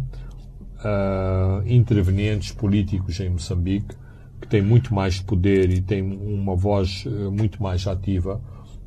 [1.66, 3.94] intervenientes políticos em Moçambique
[4.40, 8.40] que têm muito mais poder e têm uma voz muito mais ativa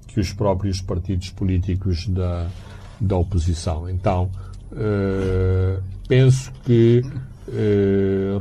[0.07, 2.47] que os próprios partidos políticos da,
[2.99, 3.87] da oposição.
[3.87, 4.31] Então,
[6.07, 7.03] penso que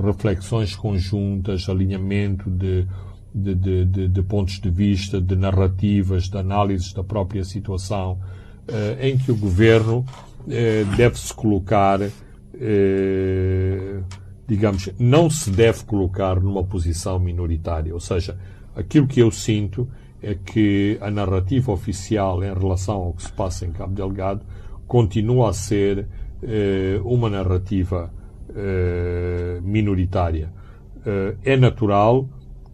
[0.05, 2.87] reflexões conjuntas, alinhamento de,
[3.35, 8.19] de, de, de, pontos de vista, de narrativas, de análises da própria situação,
[8.67, 10.05] eh, em que o governo
[10.49, 12.01] eh, deve-se colocar,
[14.47, 17.95] digamos, não se deve colocar numa posição minoritária.
[17.95, 18.37] Ou seja,
[18.75, 19.89] aquilo que eu sinto
[20.21, 24.41] é que a narrativa oficial em relação ao que se passa em Cabo Delgado
[24.89, 26.09] continua a ser
[27.05, 28.11] uma narrativa
[29.63, 30.53] minoritária.
[31.45, 32.29] é natural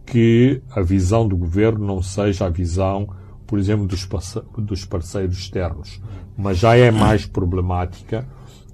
[0.05, 3.09] que a visão do governo não seja a visão,
[3.47, 6.01] por exemplo, dos parceiros externos,
[6.37, 8.27] mas já é mais problemática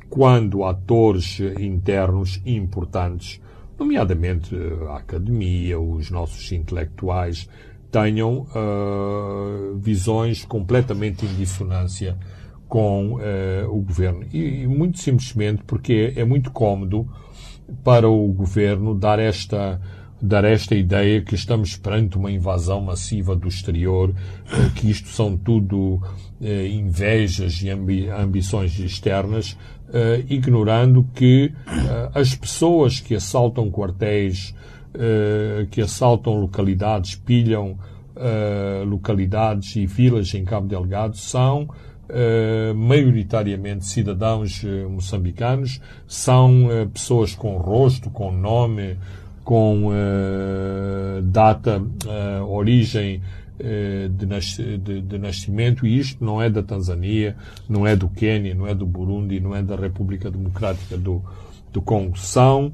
[0.10, 3.42] quando atores internos importantes,
[3.80, 4.54] nomeadamente
[4.90, 7.48] a academia, os nossos intelectuais,
[7.90, 12.18] tenham uh, visões completamente em dissonância
[12.72, 14.26] com uh, o governo.
[14.32, 17.06] E, e, muito simplesmente porque é muito cômodo
[17.84, 19.82] para o governo dar esta
[20.22, 24.14] dar esta ideia que estamos perante uma invasão massiva do exterior,
[24.54, 26.00] eh, que isto são tudo
[26.40, 29.58] eh, invejas e ambi ambições externas,
[30.30, 31.52] ignorando que
[32.14, 34.56] as pessoas que assaltam quartéis,
[35.70, 37.78] que assaltam localidades, pilham
[38.88, 41.68] localidades e vilas em Cabo Delgado são
[42.76, 48.98] maioritariamente cidadãos moçambicanos, são pessoas com rosto, com nome,
[49.44, 49.92] com
[51.24, 51.82] data,
[52.48, 53.22] origem
[54.10, 57.36] de, nascimento, e isto não é da Tanzânia,
[57.70, 61.22] não é do Quênia, não é do Burundi, não é da República Democrática do,
[61.72, 62.18] do Congo.
[62.18, 62.74] São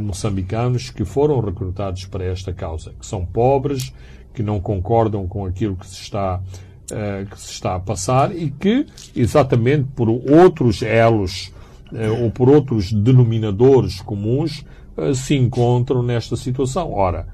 [0.00, 3.92] moçambicanos que foram recrutados para esta causa, que são pobres,
[4.32, 6.40] que não concordam com aquilo que se está
[7.30, 11.52] que se está a passar e que, exatamente por outros elos
[12.20, 14.64] ou por outros denominadores comuns,
[14.96, 16.92] eh, se encontram nesta situação.
[16.92, 17.28] Ora,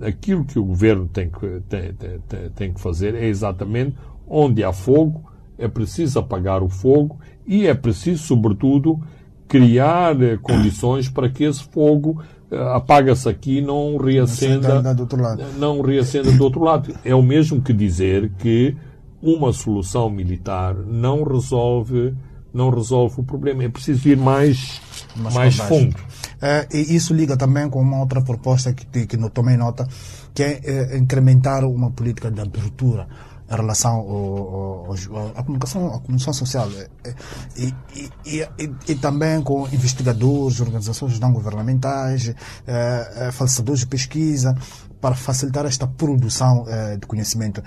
[0.00, 4.72] aquilo que o governo tem que, tem, tem, tem que fazer é exatamente onde há
[4.72, 9.00] fogo, é preciso apagar o fogo e é preciso, sobretudo,
[9.48, 14.82] criar condições para que esse fogo uh, apaga-se aqui e não reacenda,
[15.58, 16.94] não reacenda do outro lado.
[17.04, 18.76] É o mesmo que dizer que
[19.22, 22.14] uma solução militar não resolve
[22.52, 23.64] não resolve o problema.
[23.64, 24.80] É preciso ir mais,
[25.32, 25.96] mais fundo.
[26.40, 29.86] É, e isso liga também com uma outra proposta que, que não tomei nota,
[30.32, 33.08] que é, é incrementar uma política de abertura
[33.50, 34.94] em relação ao,
[35.34, 37.14] à comunicação, à comunicação social é, é,
[37.56, 37.74] e,
[38.26, 42.34] e, e, e, também com investigadores, organizações não governamentais,
[42.66, 44.54] é, facilitadores de pesquisa,
[45.00, 46.64] para facilitar esta produção
[47.00, 47.62] de conhecimento.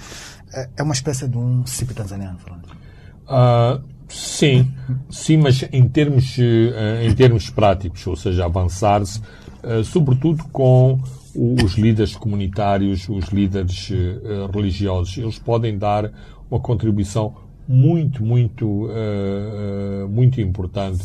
[0.75, 2.67] É uma espécie de um CIP tanzaniano, Fernando.
[3.27, 4.69] Uh, Sim,
[5.09, 9.21] sim, mas em termos, eh, em termos práticos, ou seja, avançar-se,
[9.63, 10.99] eh, sobretudo com
[11.33, 15.17] os líderes comunitários, os líderes eh, religiosos.
[15.17, 16.11] Eles podem dar
[16.49, 17.33] uma contribuição
[17.65, 18.89] muito, muito,
[20.09, 21.01] muito importante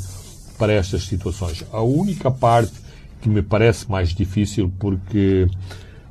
[0.58, 1.64] para estas situações.
[1.72, 2.72] A única parte
[3.20, 5.46] que me parece mais difícil porque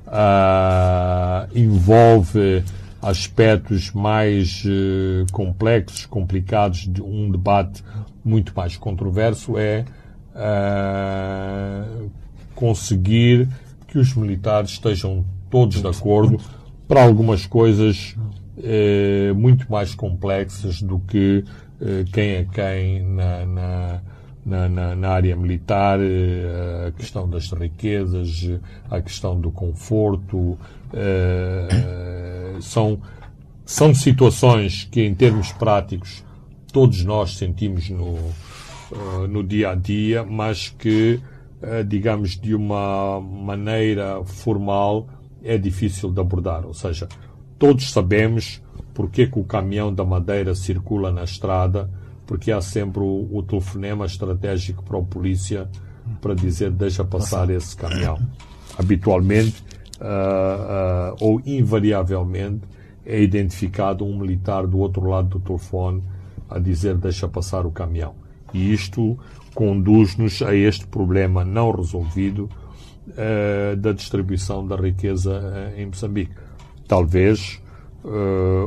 [0.07, 2.63] uh, envolve
[3.05, 7.83] aspectos mais uh, complexos, complicados, de um debate
[8.23, 9.85] muito mais controverso, é
[10.33, 12.09] uh,
[12.55, 13.47] conseguir
[13.87, 16.39] que os militares estejam todos de acordo
[16.87, 18.15] para algumas coisas
[18.57, 21.43] uh, muito mais complexas do que
[22.13, 24.01] quem é quem na, na
[24.45, 25.99] na, na, na, área militar,
[26.87, 28.47] a questão das riquezas,
[28.89, 30.57] a questão do conforto,
[32.61, 32.99] são,
[33.65, 36.23] são situações que, em termos práticos,
[36.71, 41.19] todos nós sentimos no, uh, no dia a dia, mas que,
[41.87, 45.07] digamos, de uma maneira formal
[45.43, 46.65] é difícil de abordar.
[46.65, 47.07] Ou seja,
[47.57, 48.61] todos sabemos
[48.95, 51.89] porque que o caminhão da madeira circula na estrada,
[52.25, 55.69] porque há sempre o, o telefonema estratégico para a polícia
[56.21, 58.19] para dizer deixa passar esse caminhão.
[58.77, 59.63] Habitualmente
[59.99, 62.61] uh, uh, ou invariavelmente
[63.05, 66.03] é identificado um militar do outro lado do telefone
[66.49, 68.15] a dizer deixa passar o caminhão.
[68.53, 69.17] E isto
[69.53, 72.49] conduz-nos a este problema não resolvido
[73.09, 76.33] uh, da distribuição da riqueza em Moçambique.
[76.87, 77.61] Talvez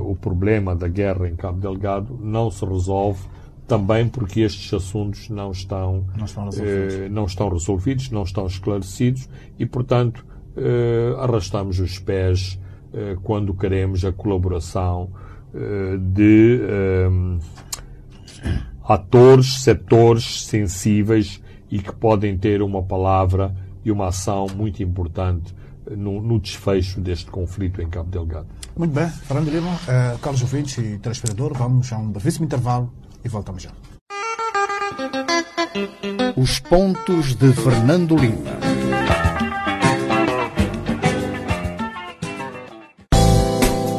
[0.04, 3.20] o problema da guerra em Cabo Delgado não se resolve
[3.68, 7.10] também porque estes assuntos não estão, não estão, resolvidos.
[7.10, 9.28] não estão resolvidos, não estão esclarecidos
[9.58, 10.26] e, portanto,
[10.56, 12.58] uh, arrastamos os pés
[12.92, 15.10] uh, quando queremos a colaboração
[15.52, 16.60] uh, de
[18.82, 25.54] atores, setores sensíveis e que podem ter uma palavra e uma ação muito importante
[25.94, 28.46] no, no desfecho deste conflito em Cabo Delgado.
[28.74, 29.78] Muito bem, Fernando Lima,
[30.22, 32.90] Carlos Ouvintes e telespectador, vamos a um brevíssimo intervalo
[33.28, 33.70] e voltamos já.
[36.36, 38.58] Os pontos de Fernando Lima.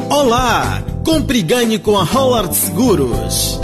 [0.10, 0.84] Olá!
[1.06, 3.60] Compre e ganhe com a Howard Seguros.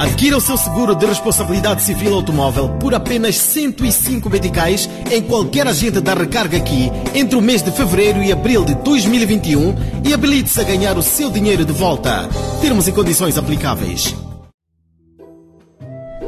[0.00, 6.00] Adquira o seu seguro de responsabilidade civil automóvel por apenas 105 meticais em qualquer agente
[6.00, 10.64] da recarga aqui entre o mês de fevereiro e abril de 2021 e habilite-se a
[10.64, 12.28] ganhar o seu dinheiro de volta.
[12.60, 14.14] Termos e condições aplicáveis.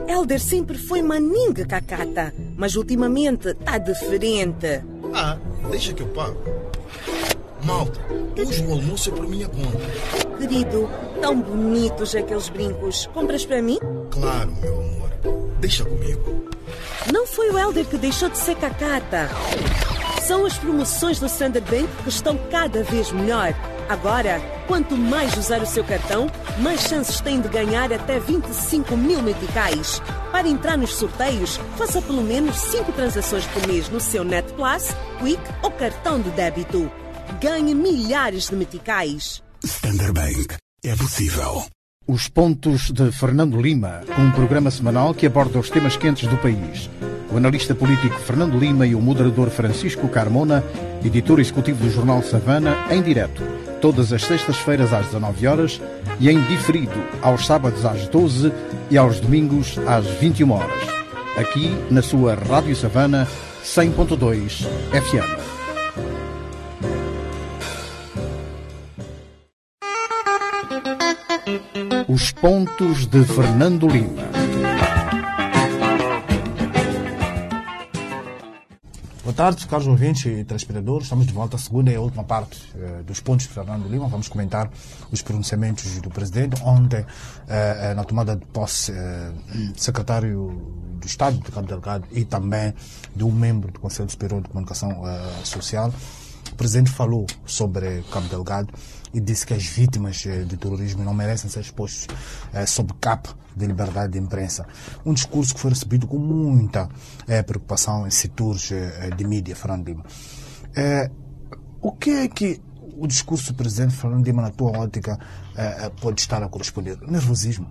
[0.09, 4.82] Elder sempre foi maninga cacata, mas ultimamente tá diferente.
[5.14, 5.38] Ah,
[5.70, 6.38] deixa que eu pago.
[7.62, 7.98] Malta,
[8.38, 10.38] hoje o almoço é por minha conta.
[10.38, 10.90] Querido,
[11.20, 13.07] tão bonitos aqueles brincos.
[13.14, 13.78] Compras para mim?
[14.11, 15.11] Claro, meu amor.
[15.61, 16.44] Deixa comigo.
[17.12, 19.30] Não foi o Elder que deixou de ser cacata.
[20.22, 23.55] São as promoções do Standard Bank que estão cada vez melhor.
[23.89, 26.26] Agora, quanto mais usar o seu cartão,
[26.59, 30.01] mais chances tem de ganhar até 25 mil meticais.
[30.32, 34.89] Para entrar nos sorteios, faça pelo menos 5 transações por mês no seu Net Plus,
[35.20, 36.91] Quick ou cartão de débito.
[37.41, 39.43] Ganhe milhares de meticais.
[39.62, 40.57] Standard Bank.
[40.82, 41.64] É possível.
[42.07, 46.91] Os Pontos de Fernando Lima, um programa semanal que aborda os temas quentes do país.
[47.32, 50.62] O analista político Fernando Lima e o moderador Francisco Carmona,
[51.03, 53.43] editor executivo do jornal Savana, em direto,
[53.85, 55.78] todas as sextas-feiras às 19 horas
[56.18, 58.51] e em diferido aos sábados às 12
[58.91, 60.89] e aos domingos às 21 horas.
[61.37, 63.28] Aqui na sua Rádio Savana
[63.62, 65.39] 100.2 FM.
[72.09, 74.43] Os pontos de Fernando Lima.
[79.35, 81.07] Boa tarde, caros ouvintes e telespectadores.
[81.07, 84.07] Estamos de volta à segunda e última parte eh, dos pontos de Fernando Lima.
[84.07, 84.70] Vamos comentar
[85.11, 86.62] os pronunciamentos do presidente.
[86.62, 87.05] Ontem,
[87.49, 89.32] eh, eh, na tomada de posse, eh,
[89.76, 92.74] secretário do Estado, Cabo Delgado, e também
[93.14, 95.03] de um membro do Conselho Superior de Comunicação
[95.43, 95.93] Social,
[96.55, 98.72] o presidente falou sobre Cabo Delgado
[99.12, 102.07] e disse que as vítimas eh, de terrorismo não merecem ser expostas
[102.52, 104.66] eh, sob capa de liberdade de imprensa.
[105.05, 106.88] Um discurso que foi recebido com muita
[107.26, 110.05] eh, preocupação em setores eh, de mídia, Fernando Lima.
[111.80, 112.61] O que é que
[112.96, 115.18] o discurso do presidente Fernando Lima, na tua ótica,
[116.00, 116.98] pode estar a corresponder?
[117.02, 117.66] Nervosismo?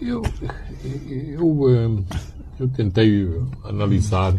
[0.00, 0.22] Eu,
[1.08, 2.04] eu, eh,
[2.60, 3.26] eu tentei
[3.64, 4.34] analisar,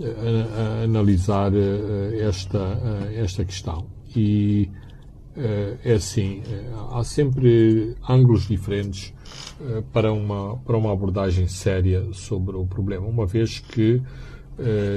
[0.00, 3.86] eh, analisar eh, esta, eh, esta questão.
[4.14, 4.68] E
[5.36, 6.42] eh, é assim,
[6.92, 9.12] há sempre ângulos diferentes
[9.92, 14.00] para, uma, para uma abordagem séria sobre o problema, uma vez que,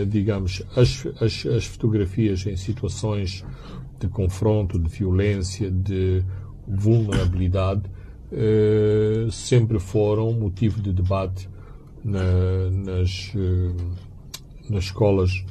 [0.10, 3.44] digamos, as, as, as fotografias em situações
[4.00, 6.24] de confronto, de violência, de
[6.68, 7.84] vulnerabilidade,
[9.32, 11.50] sempre foram motivo de debate
[12.04, 13.32] na- nas,
[14.70, 15.44] nas escolas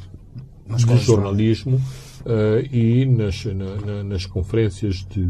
[0.69, 1.81] Nas de jornalismo
[2.25, 5.27] eh, e nas, na- na- nas conferências de,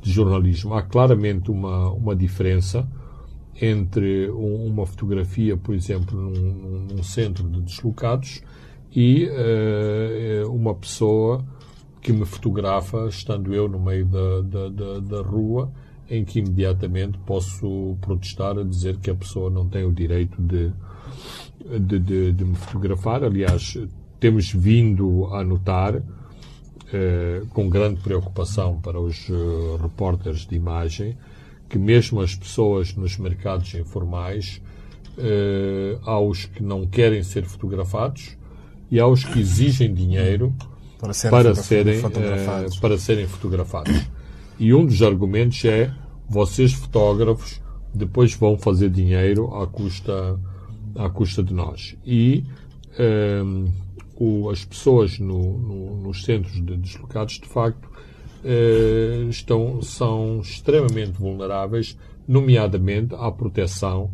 [0.00, 0.74] de jornalismo.
[0.74, 2.88] Há claramente uma, uma diferença
[3.60, 8.40] entre um- uma fotografia, por exemplo, num, num- centro de deslocados
[8.94, 11.44] e eh, uma pessoa
[12.00, 15.72] que me fotografa estando eu no meio da, da, da, da rua
[16.08, 20.72] em que imediatamente posso protestar a dizer que a pessoa não tem o direito de,
[21.80, 23.24] de, de, de me fotografar.
[23.24, 23.76] Aliás,
[24.20, 26.02] temos vindo a notar,
[26.92, 31.16] eh, com grande preocupação para os eh, repórteres de imagem,
[31.68, 34.62] que mesmo as pessoas nos mercados informais,
[35.18, 38.36] eh, há os que não querem ser fotografados
[38.90, 40.54] e há os que exigem dinheiro
[41.00, 43.96] Para serem para serem, eh, para serem fotografados.
[44.58, 45.92] E um dos argumentos é
[46.28, 47.60] vocês fotógrafos
[47.94, 50.38] depois vão fazer dinheiro à custa,
[50.94, 51.96] à custa de nós.
[52.04, 52.44] E
[52.98, 53.66] ehm,
[54.18, 57.88] o- as pessoas no- no- nos centros de deslocados, de facto,
[58.44, 61.96] eh, estão, são extremamente vulneráveis,
[62.26, 64.10] nomeadamente à proteção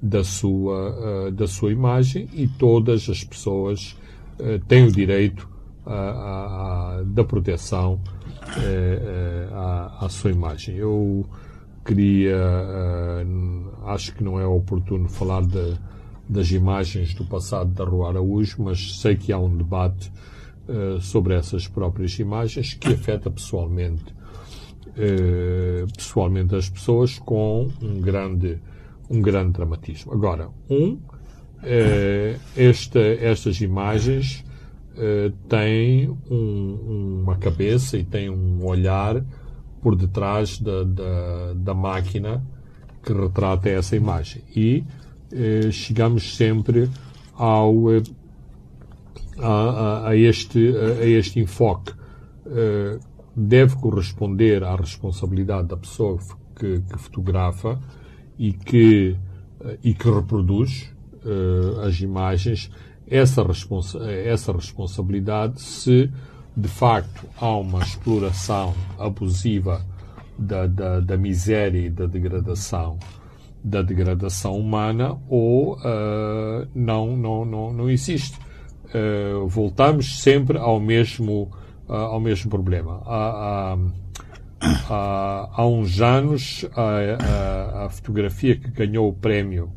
[0.00, 3.96] da sua, eh, da sua imagem e todas as pessoas
[4.38, 5.48] eh, têm o direito
[7.06, 8.00] da proteção
[8.58, 9.48] eh, eh,
[10.00, 10.76] à, sua imagem.
[10.76, 11.24] Eu
[11.84, 13.24] queria, eh,
[13.86, 15.76] acho que não é oportuno falar de-
[16.28, 20.12] das imagens do passado da Rua Araújo, mas sei que há um debate
[20.68, 24.04] eh, sobre essas próprias imagens que afeta pessoalmente
[25.96, 28.60] pessoalmente as pessoas com um grande
[29.08, 30.12] um grande dramatismo.
[30.12, 30.98] Agora, um
[32.56, 34.44] esta, estas imagens
[34.96, 39.24] eh, têm um- uma cabeça e têm um olhar
[39.80, 42.44] por detrás da, da, da máquina
[43.02, 44.42] que retrata essa imagem.
[44.54, 44.84] E
[45.32, 46.88] eh, chegamos sempre
[47.34, 48.02] ao, eh,
[49.38, 51.92] a, a, este, a, este enfoque.
[52.46, 52.98] Eh,
[53.34, 56.18] deve corresponder à responsabilidade da pessoa
[56.54, 57.80] que, que fotografa
[58.38, 59.16] e que,
[59.64, 60.90] eh, e que reproduz
[61.86, 62.68] as imagens
[63.08, 66.10] essa, responsa essa responsabilidade se
[66.56, 69.84] de facto há uma exploração abusiva
[70.38, 72.98] da, da, da miséria e da degradação
[73.64, 78.36] da degradação humana ou uh, não, não, não, não existe.
[78.86, 81.50] Uh, voltamos sempre ao mesmo,
[81.88, 83.02] uh, ao mesmo problema.
[83.06, 83.78] Há,
[84.88, 89.72] há, há, uns anos, a, a, a, fotografia que ganhou o prémio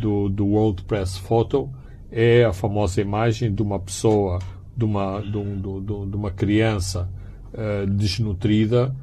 [0.00, 1.70] do, do World Press Photo
[2.10, 4.38] é a famosa imagem de uma pessoa,
[4.76, 7.08] de uma, de, um, de, de uma criança
[7.88, 8.94] desnutrida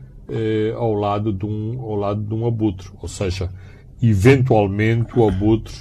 [0.75, 2.89] ao, lado de um, ao lado de um abutre.
[3.01, 3.49] Ou seja,
[4.01, 5.75] eventualmente o abutre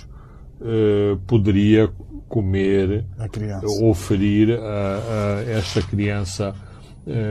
[0.60, 1.88] uh, poderia
[2.28, 3.04] comer
[3.80, 6.54] ou ferir a, a esta criança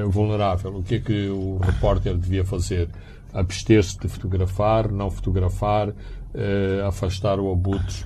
[0.08, 0.78] vulnerável.
[0.78, 2.88] O que é que o repórter devia fazer?
[3.34, 5.94] Abster-se de fotografar, não fotografar,
[6.88, 8.06] afastar o abutre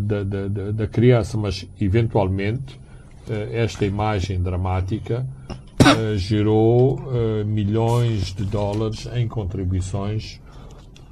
[0.00, 2.80] da, da, da, criança, mas eventualmente
[3.52, 5.26] esta imagem dramática
[6.16, 6.98] gerou
[7.44, 10.40] milhões de dólares em contribuições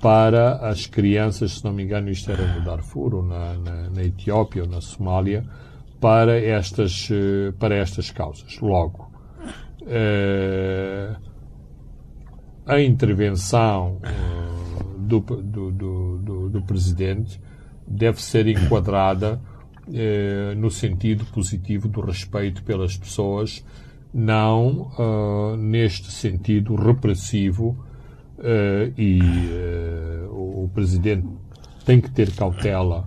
[0.00, 4.02] para as crianças, se não me engano, isto era no Darfur, ou na, na, na
[4.04, 5.44] Etiópia, ou na Somália,
[6.00, 8.60] para estas, eh, para estas causas.
[8.60, 9.10] Logo,
[9.86, 11.16] eh,
[12.66, 14.10] a intervenção eh,
[14.98, 17.40] do, do, do, do, Presidente
[17.86, 19.40] deve ser enquadrada
[19.92, 23.64] eh, no sentido positivo do respeito pelas pessoas,
[24.12, 27.76] não uh, neste sentido repressivo
[28.38, 31.28] uh, e uh, o Presidente
[31.84, 33.06] tem que ter cautela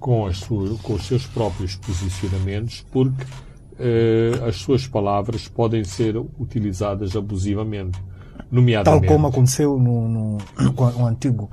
[0.00, 3.26] com, as suas, com os seus próprios posicionamentos, porque
[4.48, 8.02] as suas palavras podem ser utilizadas abusivamente.
[8.50, 9.06] Nomeadamente.
[9.06, 10.38] Tal como aconteceu no, no,
[10.96, 11.50] no antigo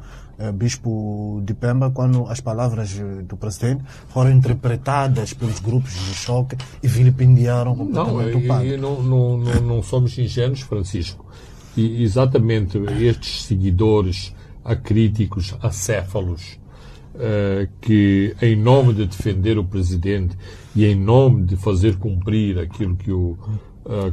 [0.53, 6.87] bispo de Pemba, quando as palavras do presidente foram interpretadas pelos grupos de choque e
[6.87, 8.77] vilipendiaram completamente não, o padre.
[8.77, 11.25] Não, não, não, não somos ingênuos, Francisco.
[11.75, 14.33] E exatamente estes seguidores
[14.63, 16.59] acríticos, acéfalos,
[17.15, 20.37] uh, que em nome de defender o presidente
[20.75, 23.37] e em nome de fazer cumprir aquilo que o,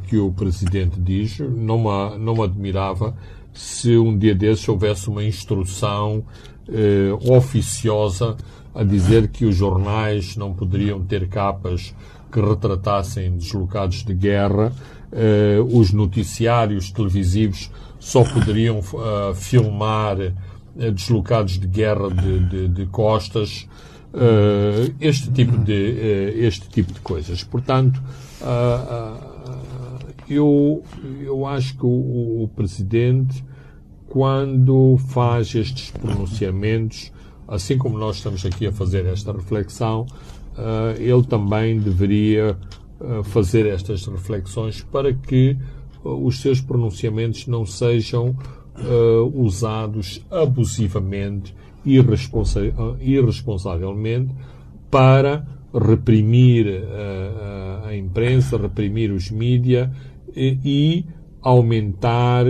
[0.06, 3.14] que o presidente diz, não me, não me admirava
[3.59, 6.24] se um dia desses houvesse uma instrução
[6.68, 8.36] uh, oficiosa
[8.72, 11.92] a dizer que os jornais não poderiam ter capas
[12.30, 14.72] que retratassem deslocados de guerra
[15.12, 22.86] uh, os noticiários televisivos só poderiam uh, filmar uh, deslocados de guerra de, de, de
[22.86, 23.66] costas,
[25.00, 25.74] este, tipo de,
[26.38, 27.44] este tipo de coisas.
[27.44, 28.02] Portanto,
[30.28, 30.82] eu,
[31.20, 33.44] eu acho que o, o Presidente,
[34.09, 37.12] quando faz estes pronunciamentos,
[37.46, 40.06] assim como nós estamos aqui a fazer esta reflexão,
[40.98, 42.56] ele também deveria
[43.24, 45.56] fazer estas reflexões para que
[46.04, 48.34] uh, os seus pronunciamentos não sejam
[49.34, 54.32] usados abusivamente, uh, irresponsavelmente,
[54.90, 56.82] para reprimir
[57.84, 59.90] a imprensa, reprimir os mídias
[60.34, 61.04] e, e
[61.42, 62.46] aumentar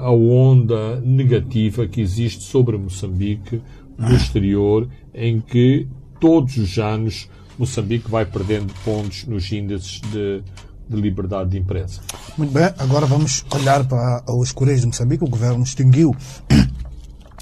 [0.00, 3.62] a onda negativa que existe sobre Moçambique
[3.98, 5.88] no exterior, em que
[6.20, 7.28] todos os anos
[7.58, 10.42] Moçambique vai perdendo pontos nos índices de,
[10.88, 12.00] de liberdade de imprensa.
[12.36, 15.24] Muito bem, agora vamos olhar para os Correios de Moçambique.
[15.24, 16.14] O governo extinguiu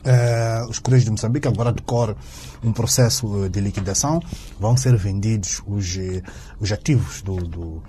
[0.04, 2.14] Uh, os Correios de Moçambique agora decorre
[2.62, 4.20] um processo de liquidação.
[4.60, 6.22] Vão ser vendidos os, eh,
[6.60, 7.82] os ativos do, do,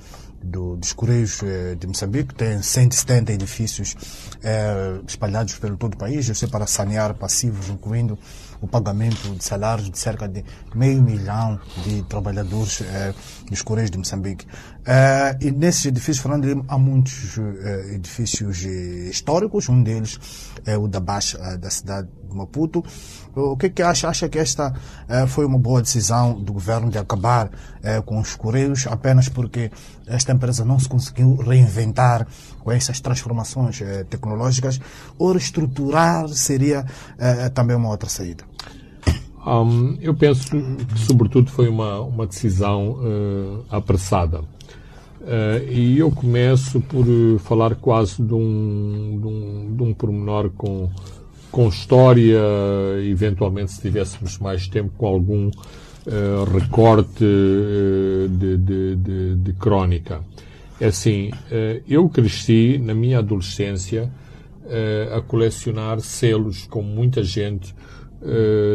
[0.46, 1.42] do, dos Correios
[1.78, 2.34] de Moçambique.
[2.34, 6.30] Tem 170 edifícios uh, espalhados pelo todo o país.
[6.30, 8.18] Isso é para sanear passivos, incluindo
[8.62, 10.44] o pagamento de salários de cerca de
[10.74, 13.14] meio milhão de trabalhadores eh,
[13.50, 14.46] dos Correios de Moçambique.
[14.86, 20.20] Eh, e nesses edifícios, Fernando, há muitos eh, edifícios eh, históricos, um deles
[20.66, 22.84] é o da Baixa, eh, da cidade de Maputo.
[23.36, 24.08] O que é que acha?
[24.08, 24.74] Acha que esta
[25.08, 27.50] eh, foi uma boa decisão do governo de acabar
[28.06, 29.70] com os Correios apenas porque
[30.08, 32.28] esta empresa não se conseguiu reinventar
[32.60, 34.80] com essas transformações tecnológicas
[35.18, 36.86] ou reestruturar seria
[37.54, 38.44] também uma outra saída?
[39.46, 44.40] Um, eu penso que, sobretudo, foi uma, uma decisão uh, apressada.
[44.42, 47.06] Uh, e eu começo por
[47.40, 50.90] falar quase de um, de um, de um pormenor com,
[51.52, 52.42] com história,
[53.08, 55.52] eventualmente, se tivéssemos mais tempo, com algum
[56.54, 57.26] recorte
[58.30, 60.22] de, de, de, de, crónica.
[60.80, 61.32] É assim,
[61.88, 64.12] eu cresci na minha adolescência
[65.16, 67.74] a colecionar selos com muita gente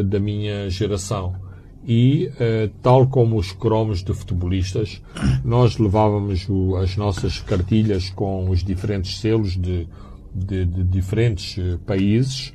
[0.07, 1.35] da minha geração
[1.87, 2.31] e,
[2.83, 5.03] tal como os cromos de futebolistas,
[5.45, 6.47] nós levávamos
[6.83, 9.87] as nossas cartilhas com os diferentes selos de,
[10.35, 11.57] de, de diferentes
[11.87, 12.53] países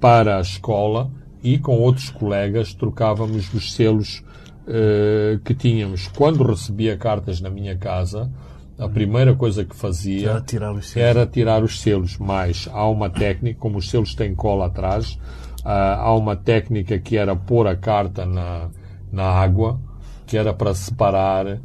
[0.00, 1.10] para a escola
[1.42, 4.22] e com outros colegas trocávamos os selos
[4.66, 6.08] uh, que tínhamos.
[6.08, 8.30] Quando recebia cartas na minha casa,
[8.78, 12.88] a primeira coisa que fazia era tirar os selos, era tirar os selos mas há
[12.88, 15.18] uma técnica, como os selos têm cola atrás,
[15.64, 18.68] ah, há uma técnica que era pôr a carta na,
[19.12, 19.78] na água,
[20.26, 21.58] que era para separar,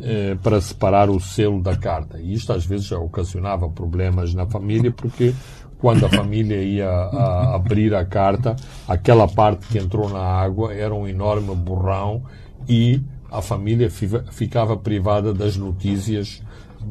[0.00, 2.18] eh, para separar o selo da carta.
[2.18, 5.34] E isto às vezes já ocasionava problemas na família, porque
[5.78, 8.56] quando a família ia a, abrir a carta,
[8.88, 12.22] aquela parte que entrou na água era um enorme borrão
[12.68, 13.00] e
[13.30, 16.42] a família ficava privada das notícias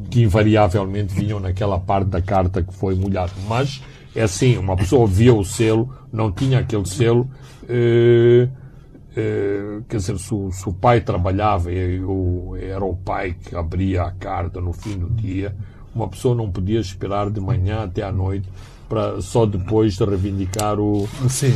[0.10, 3.32] que invariavelmente vinham naquela parte da carta que foi molhada.
[3.48, 3.82] Mas
[4.16, 7.30] é assim, uma pessoa via o selo, não tinha aquele selo,
[7.68, 8.48] eh,
[9.16, 14.12] eh, quer dizer, se o, se o pai trabalhava era o pai que abria a
[14.12, 15.56] carta no fim do dia,
[15.94, 18.48] uma pessoa não podia esperar de manhã até à noite
[18.88, 21.54] para só depois de reivindicar o Sim.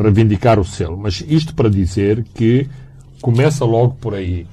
[0.00, 0.96] Reivindicar o selo.
[0.96, 2.68] Mas isto para dizer que
[3.20, 4.46] começa logo por aí.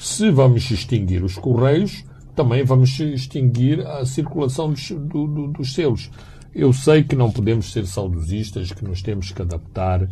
[0.00, 2.04] Se vamos extinguir os correios,
[2.34, 6.10] também vamos extinguir a circulação dos, do, do, dos selos.
[6.54, 10.08] Eu sei que não podemos ser saudosistas, que nos temos que adaptar uh,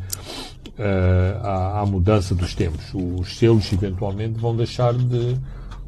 [1.43, 2.93] à, à, mudança dos tempos.
[2.95, 5.37] Os selos, eventualmente, vão deixar de,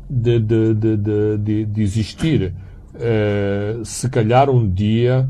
[0.08, 2.54] de, de, de existir.
[2.94, 5.28] Uh, se calhar um dia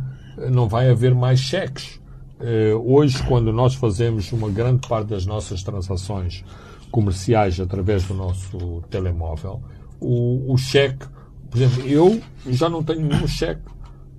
[0.51, 2.01] não vai haver mais cheques.
[2.41, 6.45] Uh, hoje, quando nós fazemos uma grande parte das nossas transações
[6.91, 9.61] comerciais através do nosso telemóvel,
[10.01, 11.05] o, o cheque,
[11.51, 13.63] por exemplo, eu já não tenho nenhum cheque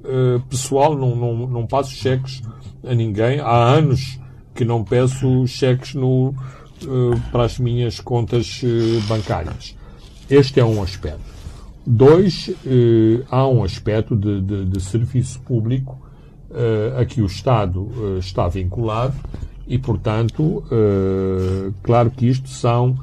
[0.03, 2.41] uh, pessoal, não, não, não passo cheques
[2.85, 3.39] a ninguém.
[3.39, 4.19] Há anos
[4.53, 8.61] que não peço cheques no, uh, para as minhas contas
[9.07, 9.77] bancárias.
[10.29, 11.39] Este é um aspecto.
[11.87, 12.51] Dois,
[13.31, 16.08] há um aspecto de, de, de serviço público
[16.99, 19.13] a que o Estado está vinculado
[19.67, 20.63] e, portanto,
[21.83, 22.97] claro que isto são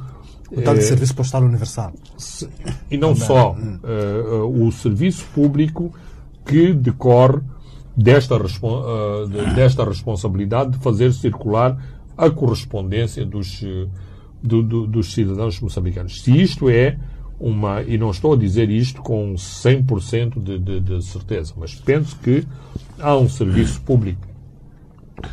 [0.50, 1.92] o tal de Serviço Postal Universal.
[2.90, 3.26] E não Também.
[3.26, 3.56] só.
[4.48, 5.92] O serviço público
[6.44, 7.40] que decorre
[7.96, 8.38] desta,
[9.54, 11.76] desta responsabilidade de fazer circular
[12.16, 13.64] a correspondência dos,
[14.42, 16.22] do, do, dos cidadãos moçambicanos.
[16.22, 16.98] Se isto é
[17.38, 22.16] uma, e não estou a dizer isto com 100% de, de, de certeza, mas penso
[22.20, 22.46] que
[22.98, 24.26] há um serviço público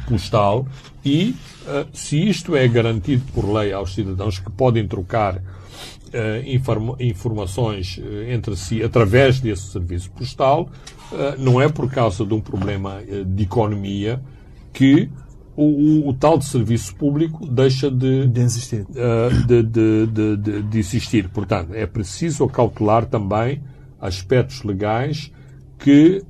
[0.07, 0.67] postal
[1.03, 1.35] e
[1.65, 5.41] uh, se isto é garantido por lei aos cidadãos que podem trocar uh,
[6.45, 10.69] inform informações uh, entre si através desse serviço postal,
[11.37, 14.19] não é por causa de um problema de economia
[14.71, 15.07] que
[15.55, 18.83] o, o, o, tal de serviço público deixa de, de existir.
[19.45, 21.29] De, de, de, de, existir.
[21.29, 23.61] Portanto, é preciso cautelar também
[24.01, 25.31] aspectos legais
[25.83, 26.23] que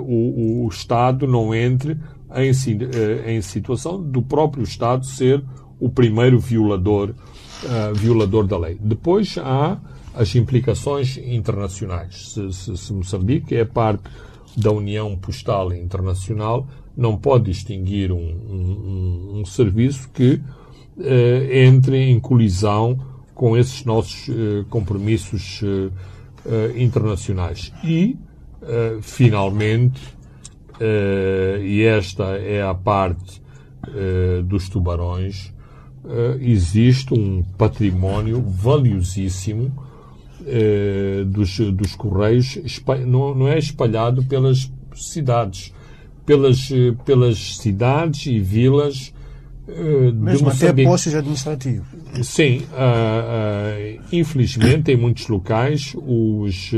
[0.00, 1.98] o, o Estado não entre
[2.34, 5.42] em, eh, em situação do próprio Estado ser
[5.78, 8.78] o primeiro violador, uh, violador da lei.
[8.80, 9.78] Depois há
[10.14, 12.32] as implicações internacionais.
[12.32, 14.04] Se, se, se, Moçambique é parte
[14.56, 16.66] da União Postal Internacional,
[16.96, 20.40] não pode distinguir um, um, um serviço que
[20.96, 22.98] uh, entre em colisão
[23.34, 25.60] com esses nossos uh, compromissos
[26.76, 27.72] internacionais.
[27.82, 28.16] E,
[29.02, 30.00] finalmente,
[30.80, 33.42] uh, e esta é a parte
[33.88, 35.54] uh, dos tubarões,
[36.40, 39.74] existe um património valiosíssimo
[41.26, 42.60] dos, dos Correios,
[43.04, 45.74] não, não é espalhado pelas cidades,
[46.24, 46.68] pelas,
[47.04, 49.12] pelas cidades e vilas
[50.14, 51.88] Mesmo até postos administrativos.
[52.22, 56.72] Sim, uh, uh, infelizmente em muitos locais os,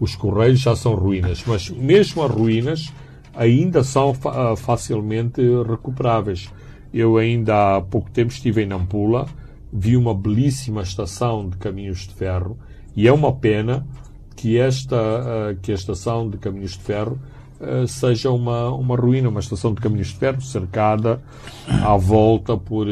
[0.00, 2.92] os correios já são ruínas, mas mesmo as ruínas
[3.34, 6.48] ainda são ah, facilmente recuperáveis.
[6.92, 9.26] Eu ainda há pouco tempo estive em Nampula,
[9.72, 12.58] vi uma belíssima estação de caminhos de ferro
[12.96, 13.86] e é uma pena
[14.34, 17.20] que esta, ah, que a estação de caminhos de ferro
[17.60, 21.22] ah, seja uma, uma ruína, uma estação de caminhos de ferro cercada
[21.68, 22.86] à volta por,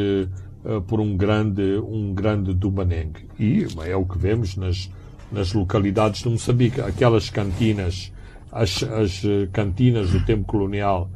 [0.86, 3.12] por um grande, um grande Dumaneng.
[3.40, 4.90] E é o que vemos nas,
[5.30, 6.80] nas localidades de Moçambique.
[6.80, 8.12] Aquelas cantinas,
[8.50, 11.10] as, as eh, cantinas do tempo colonial,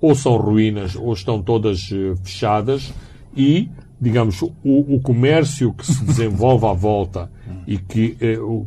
[0.00, 2.92] ou são ruínas ou estão todas eh, fechadas
[3.36, 7.30] e, digamos, o, o comércio que se desenvolve à volta
[7.66, 8.66] e que, eh, o,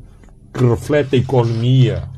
[0.54, 2.10] que reflete a economia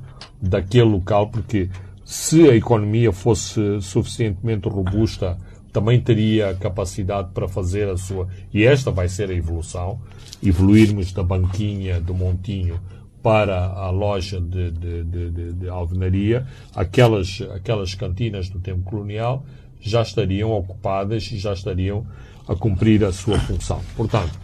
[0.42, 1.70] daquele local, porque
[2.06, 5.38] se a economia fosse suficientemente robusta,
[5.72, 8.28] também teria capacidade para fazer a sua.
[8.54, 10.02] E esta vai ser a evolução.
[10.44, 12.80] Evoluirmos da banquinha do Montinho
[13.22, 19.46] para a loja de, de, de, de, alvenaria, aquelas, aquelas cantinas do tempo colonial
[19.80, 22.06] já estariam ocupadas e já estariam
[22.48, 23.82] a cumprir a sua função.
[23.96, 24.40] Portanto,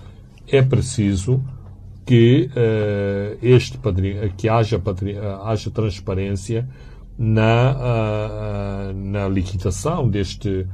[0.48, 1.42] é preciso
[2.06, 3.80] que uh, este
[4.38, 4.82] que haja,
[5.44, 6.68] haja transparência
[7.18, 10.66] na, uh, na liquidação deste eh,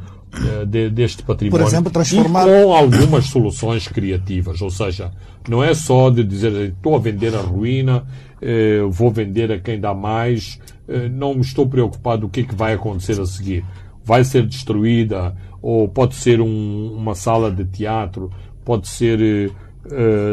[0.65, 1.63] de, deste património.
[1.63, 2.47] Por exemplo, transformar.
[2.47, 4.61] E com algumas soluções criativas.
[4.61, 5.11] Ou seja,
[5.47, 8.05] não é só de dizer estou a vender a ruína,
[8.41, 12.43] eh, vou vender a quem dá mais, eh, não me estou preocupado o que é
[12.43, 13.65] que vai acontecer a seguir.
[14.03, 18.31] Vai ser destruída, ou pode ser um, uma sala de teatro,
[18.65, 19.51] pode ser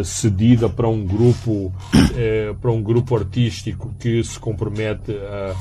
[0.05, 1.73] cedida para um grupo
[2.61, 5.55] para um grupo artístico que se compromete a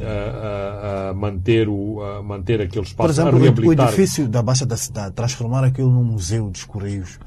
[0.00, 3.22] a, a, manter, o, a manter aquele espaço.
[3.22, 7.18] Por exemplo, o edifício da Baixa da Cidade, transformar aquilo num museu dos Correios.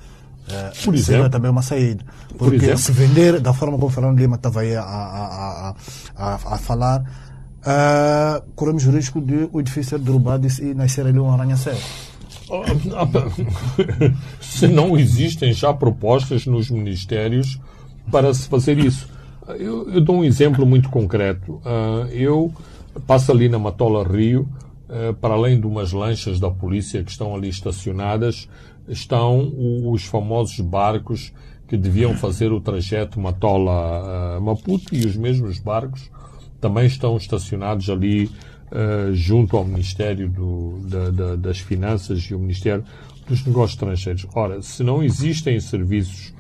[0.48, 2.06] Uh, Por exemplo, também uma saída.
[2.38, 5.76] Porque Por se vender da forma como o Fernando Lima estava aí a, a,
[6.16, 11.20] a, a falar, uh, corremos o risco de o edifício ser derrubado e nascer ali
[11.20, 11.78] um arranha-céu.
[14.40, 17.60] se não existem já propostas nos ministérios
[18.12, 19.15] para se fazer isso.
[19.48, 21.54] Eu, eu dou um exemplo muito concreto.
[21.54, 22.54] Uh, eu
[23.06, 24.48] passo ali na Matola Rio,
[24.90, 28.50] uh, para além de umas lanchas da polícia que estão ali estacionadas,
[28.88, 29.52] estão
[29.92, 31.32] os famosos barcos
[31.68, 36.12] que deviam fazer o trajeto Matola-Maputo e os mesmos barcos
[36.62, 42.40] também estão estacionados ali uh, junto ao Ministério do, da, da, das Finanças e o
[42.40, 42.84] Ministério
[43.28, 44.28] dos Negócios Estrangeiros.
[44.34, 46.34] Ora, se não existem serviços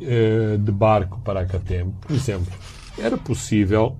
[0.00, 2.52] eh, de barco para a Catem, por exemplo,
[2.98, 3.96] era possível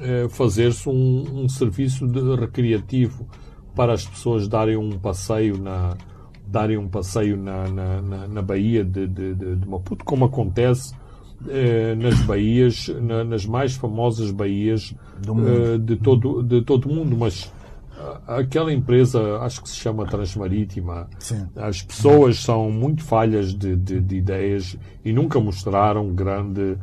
[0.00, 3.26] eh, fazer-se um, um, serviço de recreativo
[3.74, 5.96] para as pessoas darem um passeio na
[6.46, 10.94] darem um passeio na, na, na, na Baía de, de, de, Maputo, como acontece
[11.48, 14.94] eh, nas baías, na, nas mais famosas baías
[15.26, 17.50] eh, de, todo, de todo o mundo, mas
[18.26, 21.46] aquela empresa, acho que se chama Transmarítima, Sim.
[21.56, 26.76] as pessoas são muito falhas de, de, de, ideias e nunca mostraram grande,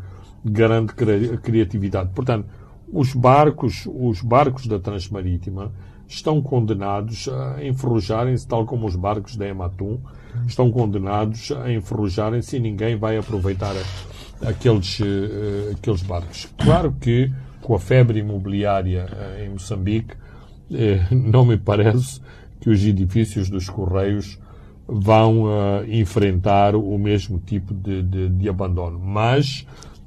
[0.44, 0.94] grande
[1.42, 2.12] criatividade.
[2.14, 2.48] Portanto,
[2.92, 5.72] os barcos, os barcos da Transmarítima
[6.08, 10.00] estão condenados a enferrujarem-se, tal como os barcos da Ematum,
[10.48, 13.76] estão condenados a enferrujarem-se e ninguém vai aproveitar
[14.42, 16.48] aqueles, uh, aqueles barcos.
[16.58, 20.29] Claro que com a febre imobiliária uh, em Moçambique, eh,
[21.12, 22.22] não me parece
[22.60, 24.38] que os edifícios dos Correios
[24.92, 29.00] vão uh, enfrentar o mesmo tipo de, de, de abandono.
[29.00, 29.66] Mas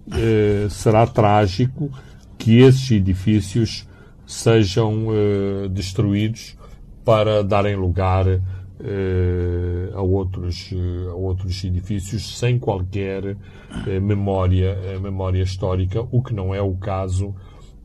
[0.08, 1.90] uh, será trágico
[2.36, 3.86] que esses edifícios
[4.26, 6.56] sejam uh, destruídos
[7.04, 8.26] para darem lugar
[9.94, 10.70] a, outros,
[11.08, 13.36] a outros edifícios sem qualquer
[14.00, 17.32] memória, memória histórica, o que não é o caso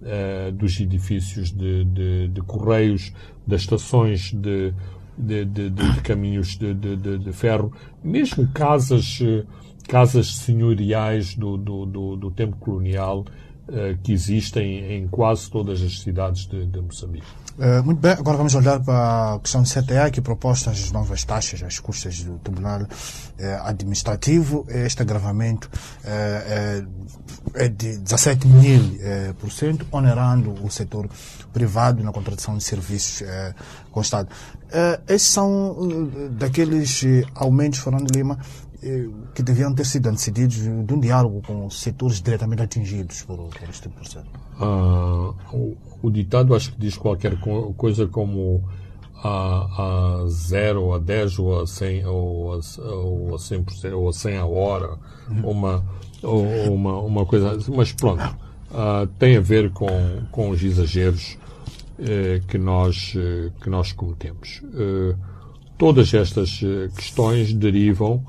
[0.02, 3.14] uh, dos edifícios de, de, de, correios,
[3.46, 4.74] das estações de,
[5.18, 7.72] de caminhos de, ferro,
[8.04, 9.44] mesmo casas, eh,
[9.88, 13.26] casas senhoriais do, do, do, do tempo colonial
[13.68, 17.26] uh, que existem em quase todas as cidades de, de Moçambique.
[17.58, 21.24] Uh, muito bem, agora vamos olhar para a questão do CTA, que propostas as novas
[21.24, 22.88] taxas, as custas do Tribunal uh,
[23.64, 24.64] Administrativo.
[24.70, 25.68] Este agravamento
[26.04, 26.88] uh,
[27.56, 29.00] é de 17 mil
[29.40, 31.10] por cento, onerando o setor
[31.52, 33.24] privado na contratação de serviços
[33.92, 34.30] com o Estado.
[35.08, 35.76] estes são
[36.32, 37.04] daqueles
[37.34, 38.38] aumentos, Fernando Lima,
[39.34, 43.90] que deviam ter sido decididos de um diálogo com setores diretamente atingidos por, por este
[43.90, 44.28] processo.
[44.60, 47.40] Uh, o, o, ditado acho que diz qualquer
[47.76, 48.64] coisa como
[49.24, 54.14] a, a 0, a 10 ou a 100 ou a, ou a 100% ou a
[54.14, 54.98] 100 a hora,
[55.30, 55.50] uhum.
[55.50, 55.86] uma,
[56.22, 57.58] ou, uma, uma coisa.
[57.76, 59.88] Mas pronto, uh, tem a ver com,
[60.32, 61.38] com os exageros
[62.00, 64.62] eh, que, nós, eh, que nós cometemos.
[64.76, 65.16] Eh,
[65.80, 68.24] todas estas eh, questões derivam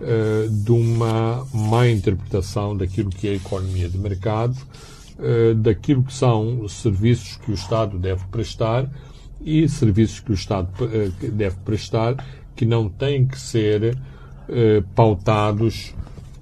[0.00, 4.56] eh, de uma má interpretação daquilo que é a economia de mercado,
[5.18, 8.88] uh, daquilo que são serviços que o Estado deve prestar
[9.40, 12.16] e serviços que o Estado uh, deve prestar
[12.56, 13.96] que não têm que ser
[14.94, 15.94] pautados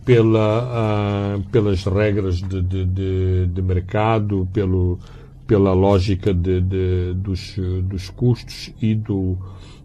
[0.05, 4.99] pela, ah, pelas regras de, de, de, de mercado, pelo,
[5.47, 9.39] pela lógica dos, dos custos e do,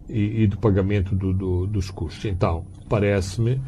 [0.08, 2.24] e, e do pagamento do- do- dos custos.
[2.24, 3.60] Então, parece-me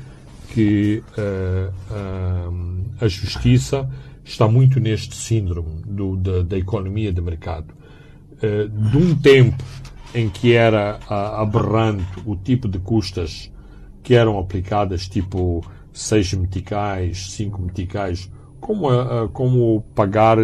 [0.52, 3.88] que ah, ah, a justiça
[4.24, 7.74] está muito neste síndrome do- da, da economia de mercado.
[8.42, 9.62] Eh, de um tempo
[10.14, 10.98] em que era
[11.36, 13.50] aberrante o tipo de custas
[14.02, 15.62] que eram aplicadas, tipo
[15.92, 18.30] 6 meticais, 5 meticais,
[18.60, 18.88] como,
[19.32, 20.38] como pagar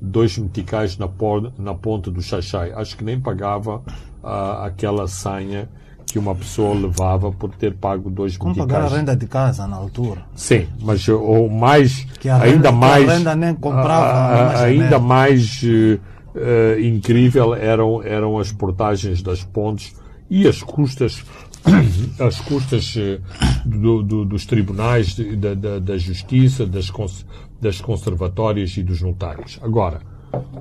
[0.00, 2.72] 2 meticais na, por- na ponta do xaxai.
[2.72, 3.82] Acho que nem pagava
[4.22, 5.68] ah, aquela senha
[6.06, 9.76] que uma pessoa levava por ter pago 2 Como pagar a renda de casa na
[9.76, 10.22] altura?
[10.34, 14.50] Sim, mas o mais Que a renda- ainda que a mais renda nem comprava a-
[14.60, 15.98] a- ainda mais eh,
[16.34, 19.94] eh, incrível eram eram as portagens das pontes
[20.28, 21.24] e as custas
[22.20, 23.18] as custas eh,
[23.64, 27.24] do- do- dos tribunais da, da- da justiça das cons-
[27.60, 29.58] das conservatórias e dos notários.
[29.62, 30.00] Agora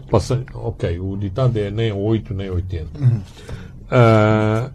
[0.10, 2.90] passa, ok o ditado é nem 8 nem 80
[3.90, 4.70] Ah,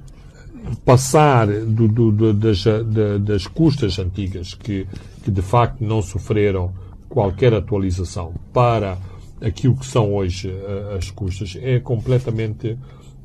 [0.85, 4.87] passar do- do- do- das, da- das custas antigas que,
[5.25, 6.73] que de facto não sofreram
[7.09, 8.99] qualquer atualização para
[9.41, 12.77] aquilo que são hoje eh, as custas é completamente,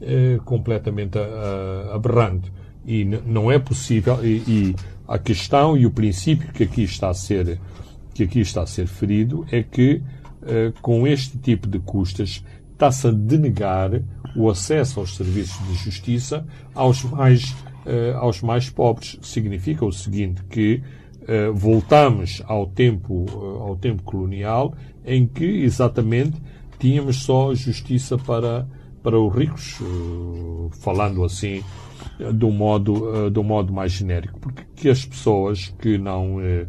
[0.01, 2.51] eh, completamente ah, aberrante.
[2.85, 4.75] E não é possível, e, e
[5.07, 7.59] a questão e o princípio que aqui está a ser,
[8.13, 10.01] que aqui está a ser ferido é que
[10.81, 12.43] com este tipo de custas
[12.81, 14.01] está-se a denegar
[14.35, 19.19] o acesso aos serviços de justiça aos mais, eh, aos mais pobres.
[19.21, 20.81] Significa o seguinte, que
[21.27, 24.73] eh, voltamos ao tempo, eh, ao tempo colonial
[25.05, 26.41] em que exatamente
[26.79, 28.67] tínhamos só justiça para,
[29.03, 31.63] para os ricos, eh, falando assim
[32.19, 36.41] eh, de um modo, eh, de modo mais genérico, porque que as pessoas que não,
[36.41, 36.65] eh,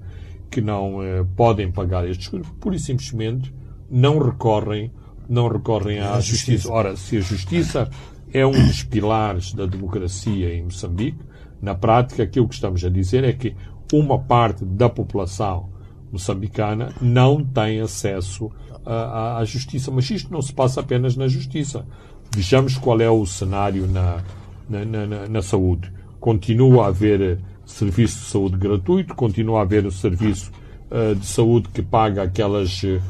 [0.51, 3.51] que não eh, podem pagar estes e simplesmente
[3.93, 4.90] não recorrem,
[5.28, 6.72] não recorrem à justiça.
[6.72, 7.88] Ora, se a justiça
[8.32, 11.18] é um dos pilares da democracia em Moçambique,
[11.61, 13.55] na prática aquilo que estamos a dizer é que
[13.93, 15.68] uma parte da população
[16.11, 18.51] moçambicana não tem acesso
[18.84, 19.90] à, justiça.
[19.90, 21.84] Mas isto não se passa apenas na justiça.
[22.34, 24.18] Vejamos qual é o cenário na,
[24.68, 25.93] na, na- na- saúde.
[26.18, 30.51] Continua a haver eh, serviço de saúde gratuito, continua a haver o serviço
[30.90, 33.01] eh, de saúde que paga aquelas, eh,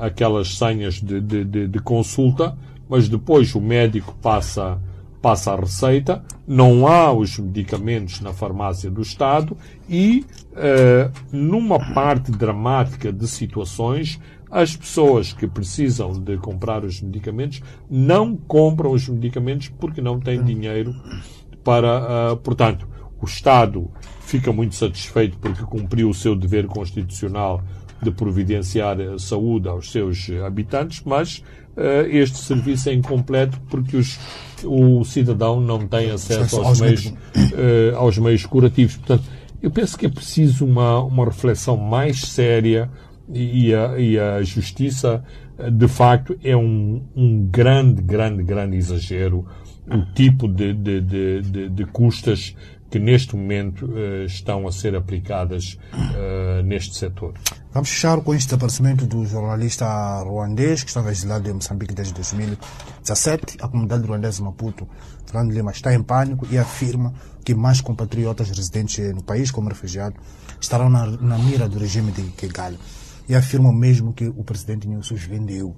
[0.00, 2.56] aquelas senhas de, de- de- de consulta,
[2.88, 4.78] mas depois o médico passa,
[5.20, 9.56] passa a receita, não há os medicamentos na farmácia do Estado
[9.88, 10.24] e,
[10.54, 17.60] eh, numa parte dramática de situações, as pessoas que precisam de comprar os medicamentos
[17.90, 20.94] não compram os medicamentos porque não têm dinheiro
[21.64, 22.86] para, ah, portanto,
[23.20, 27.60] o Estado fica muito satisfeito porque cumpriu o seu dever constitucional
[28.02, 31.42] de providenciar a saúde aos seus habitantes, mas
[31.76, 34.18] eh, este serviço é incompleto porque os-
[34.64, 37.12] o cidadão não tem acesso aos meios,
[37.54, 38.96] eh, aos meios curativos.
[38.96, 39.24] Portanto,
[39.62, 42.90] eu penso que é preciso uma, uma reflexão mais séria
[43.32, 45.22] e a, e a justiça,
[45.58, 49.44] eh, de facto, é um, um grande, grande, grande exagero
[49.88, 52.56] o tipo de, de, de, de, de custas
[52.96, 57.34] que neste momento eh, estão a ser aplicadas eh, neste setor.
[57.70, 59.84] Vamos fechar com este desaparecimento do jornalista
[60.22, 63.58] ruandês que estava exilado em Moçambique desde 2017.
[63.60, 64.88] A comunidade ruandesa de Maputo,
[65.26, 67.12] Fernando Lima, está em pânico e afirma
[67.44, 70.18] que mais compatriotas residentes no país, como refugiados,
[70.58, 72.78] estarão na, na mira do regime de Kigali.
[73.28, 75.76] E afirma mesmo que o presidente Nilson os vendeu.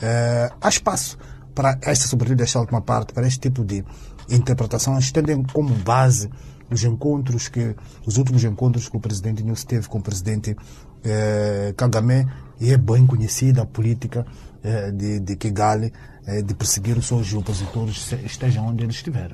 [0.00, 1.18] Eh, há espaço
[1.52, 3.84] para esta, sobretudo esta última parte, para este tipo de
[4.28, 6.30] interpretações, tendo como base
[6.70, 7.74] os encontros que,
[8.06, 10.56] os últimos encontros que o presidente Nilson teve com o presidente
[11.04, 12.26] eh, Kagame,
[12.60, 14.26] e é bem conhecida a política
[14.62, 15.92] eh, de, de Kigali
[16.26, 19.32] eh, de perseguir os seus opositores, estejam onde eles estiverem.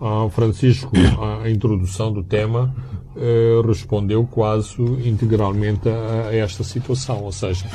[0.00, 0.90] Ah, Francisco,
[1.42, 2.74] a introdução do tema
[3.16, 7.66] eh, respondeu quase integralmente a, a esta situação, ou seja,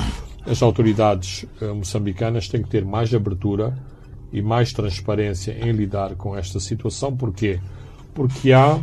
[0.44, 3.78] as autoridades eh, moçambicanas têm que ter mais abertura
[4.32, 7.16] e mais transparência em lidar com esta situação.
[7.16, 7.60] Porquê?
[8.14, 8.80] Porque há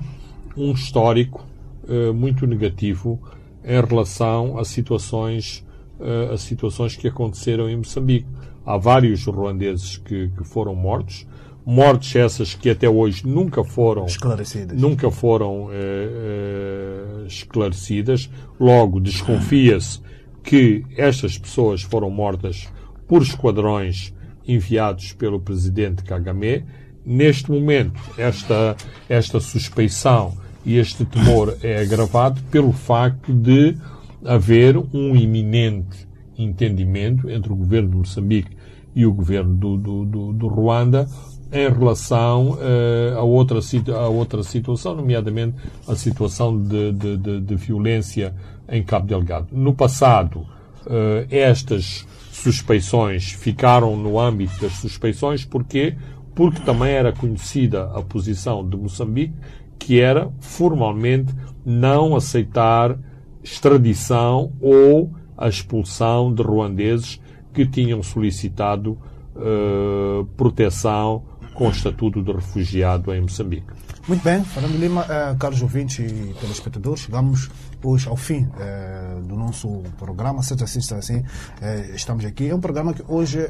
[0.57, 1.45] um histórico
[1.87, 3.19] eh, muito negativo
[3.63, 5.65] em relação a situações,
[5.99, 8.27] eh, a situações que aconteceram em Moçambique.
[8.65, 11.27] Há vários ruandeses que, que foram mortos,
[11.65, 14.79] mortes essas que até hoje nunca foram Esclarecidas.
[14.79, 18.29] nunca foram eh, eh, esclarecidas.
[18.59, 19.99] Logo, desconfia-se
[20.43, 22.67] que estas pessoas foram mortas
[23.07, 24.13] por esquadrões
[24.47, 26.63] enviados pelo presidente Kagame.
[27.05, 28.75] Neste momento, esta,
[29.07, 30.33] esta suspeição
[30.65, 33.77] E este temor é agravado pelo facto de
[34.25, 38.57] haver um iminente entendimento entre o governo de Moçambique
[38.95, 41.07] e o governo do, do, do, do Ruanda
[41.53, 43.59] em relação uh, a, outra,
[43.93, 45.55] a outra situação, nomeadamente
[45.87, 48.33] a situação de, de, de, de violência
[48.67, 49.47] em Cabo Delgado.
[49.51, 52.07] No passado, uh, estas
[52.45, 55.95] suspeições ficaram no âmbito das suspeições, porquê?
[56.35, 59.33] Porque também era conhecida a posição de Moçambique,
[59.79, 61.33] que era formalmente
[61.65, 62.97] não aceitar
[63.43, 67.19] extradição ou a expulsão de ruandeses
[67.51, 68.91] que tinham solicitado
[69.35, 71.23] uh, proteção
[71.55, 73.67] com o estatuto de refugiado em Moçambique.
[74.07, 77.49] Muito bem, Fernando Lima, uh, caros ouvintes e telespectadores, chegamos
[77.85, 82.49] hoje ao fim uh, do nosso programa, se assim está assim, uh, estamos aqui.
[82.49, 83.49] É um programa que hoje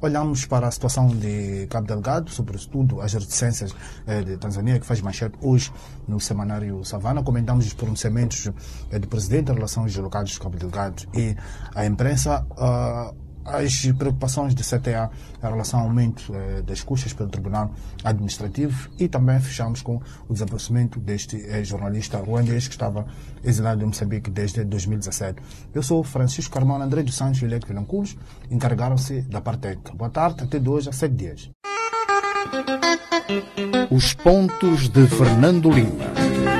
[0.00, 3.74] olhamos para a situação de Cabo Delgado, sobretudo as reticências
[4.24, 5.72] de Tanzânia, que faz manchete hoje
[6.06, 7.22] no semanário Savana.
[7.22, 8.50] Comentamos os pronunciamentos
[8.90, 11.36] do presidente em relação aos locais de Cabo Delgado e
[11.74, 12.46] à imprensa
[13.44, 15.10] as preocupações do CTA
[15.42, 17.70] em relação ao aumento eh, das custas pelo Tribunal
[18.02, 23.06] Administrativo e também fechamos com o desaparecimento deste eh, jornalista ruandês que estava
[23.42, 25.40] exilado em Moçambique desde 2017.
[25.74, 28.16] Eu sou Francisco Carmona André dos Santos e Leque Vilanculos,
[28.50, 29.78] encarregaram-se da parte.
[29.94, 31.50] Boa tarde, até dois a sete dias.
[33.90, 36.53] Os pontos de Fernando Lima.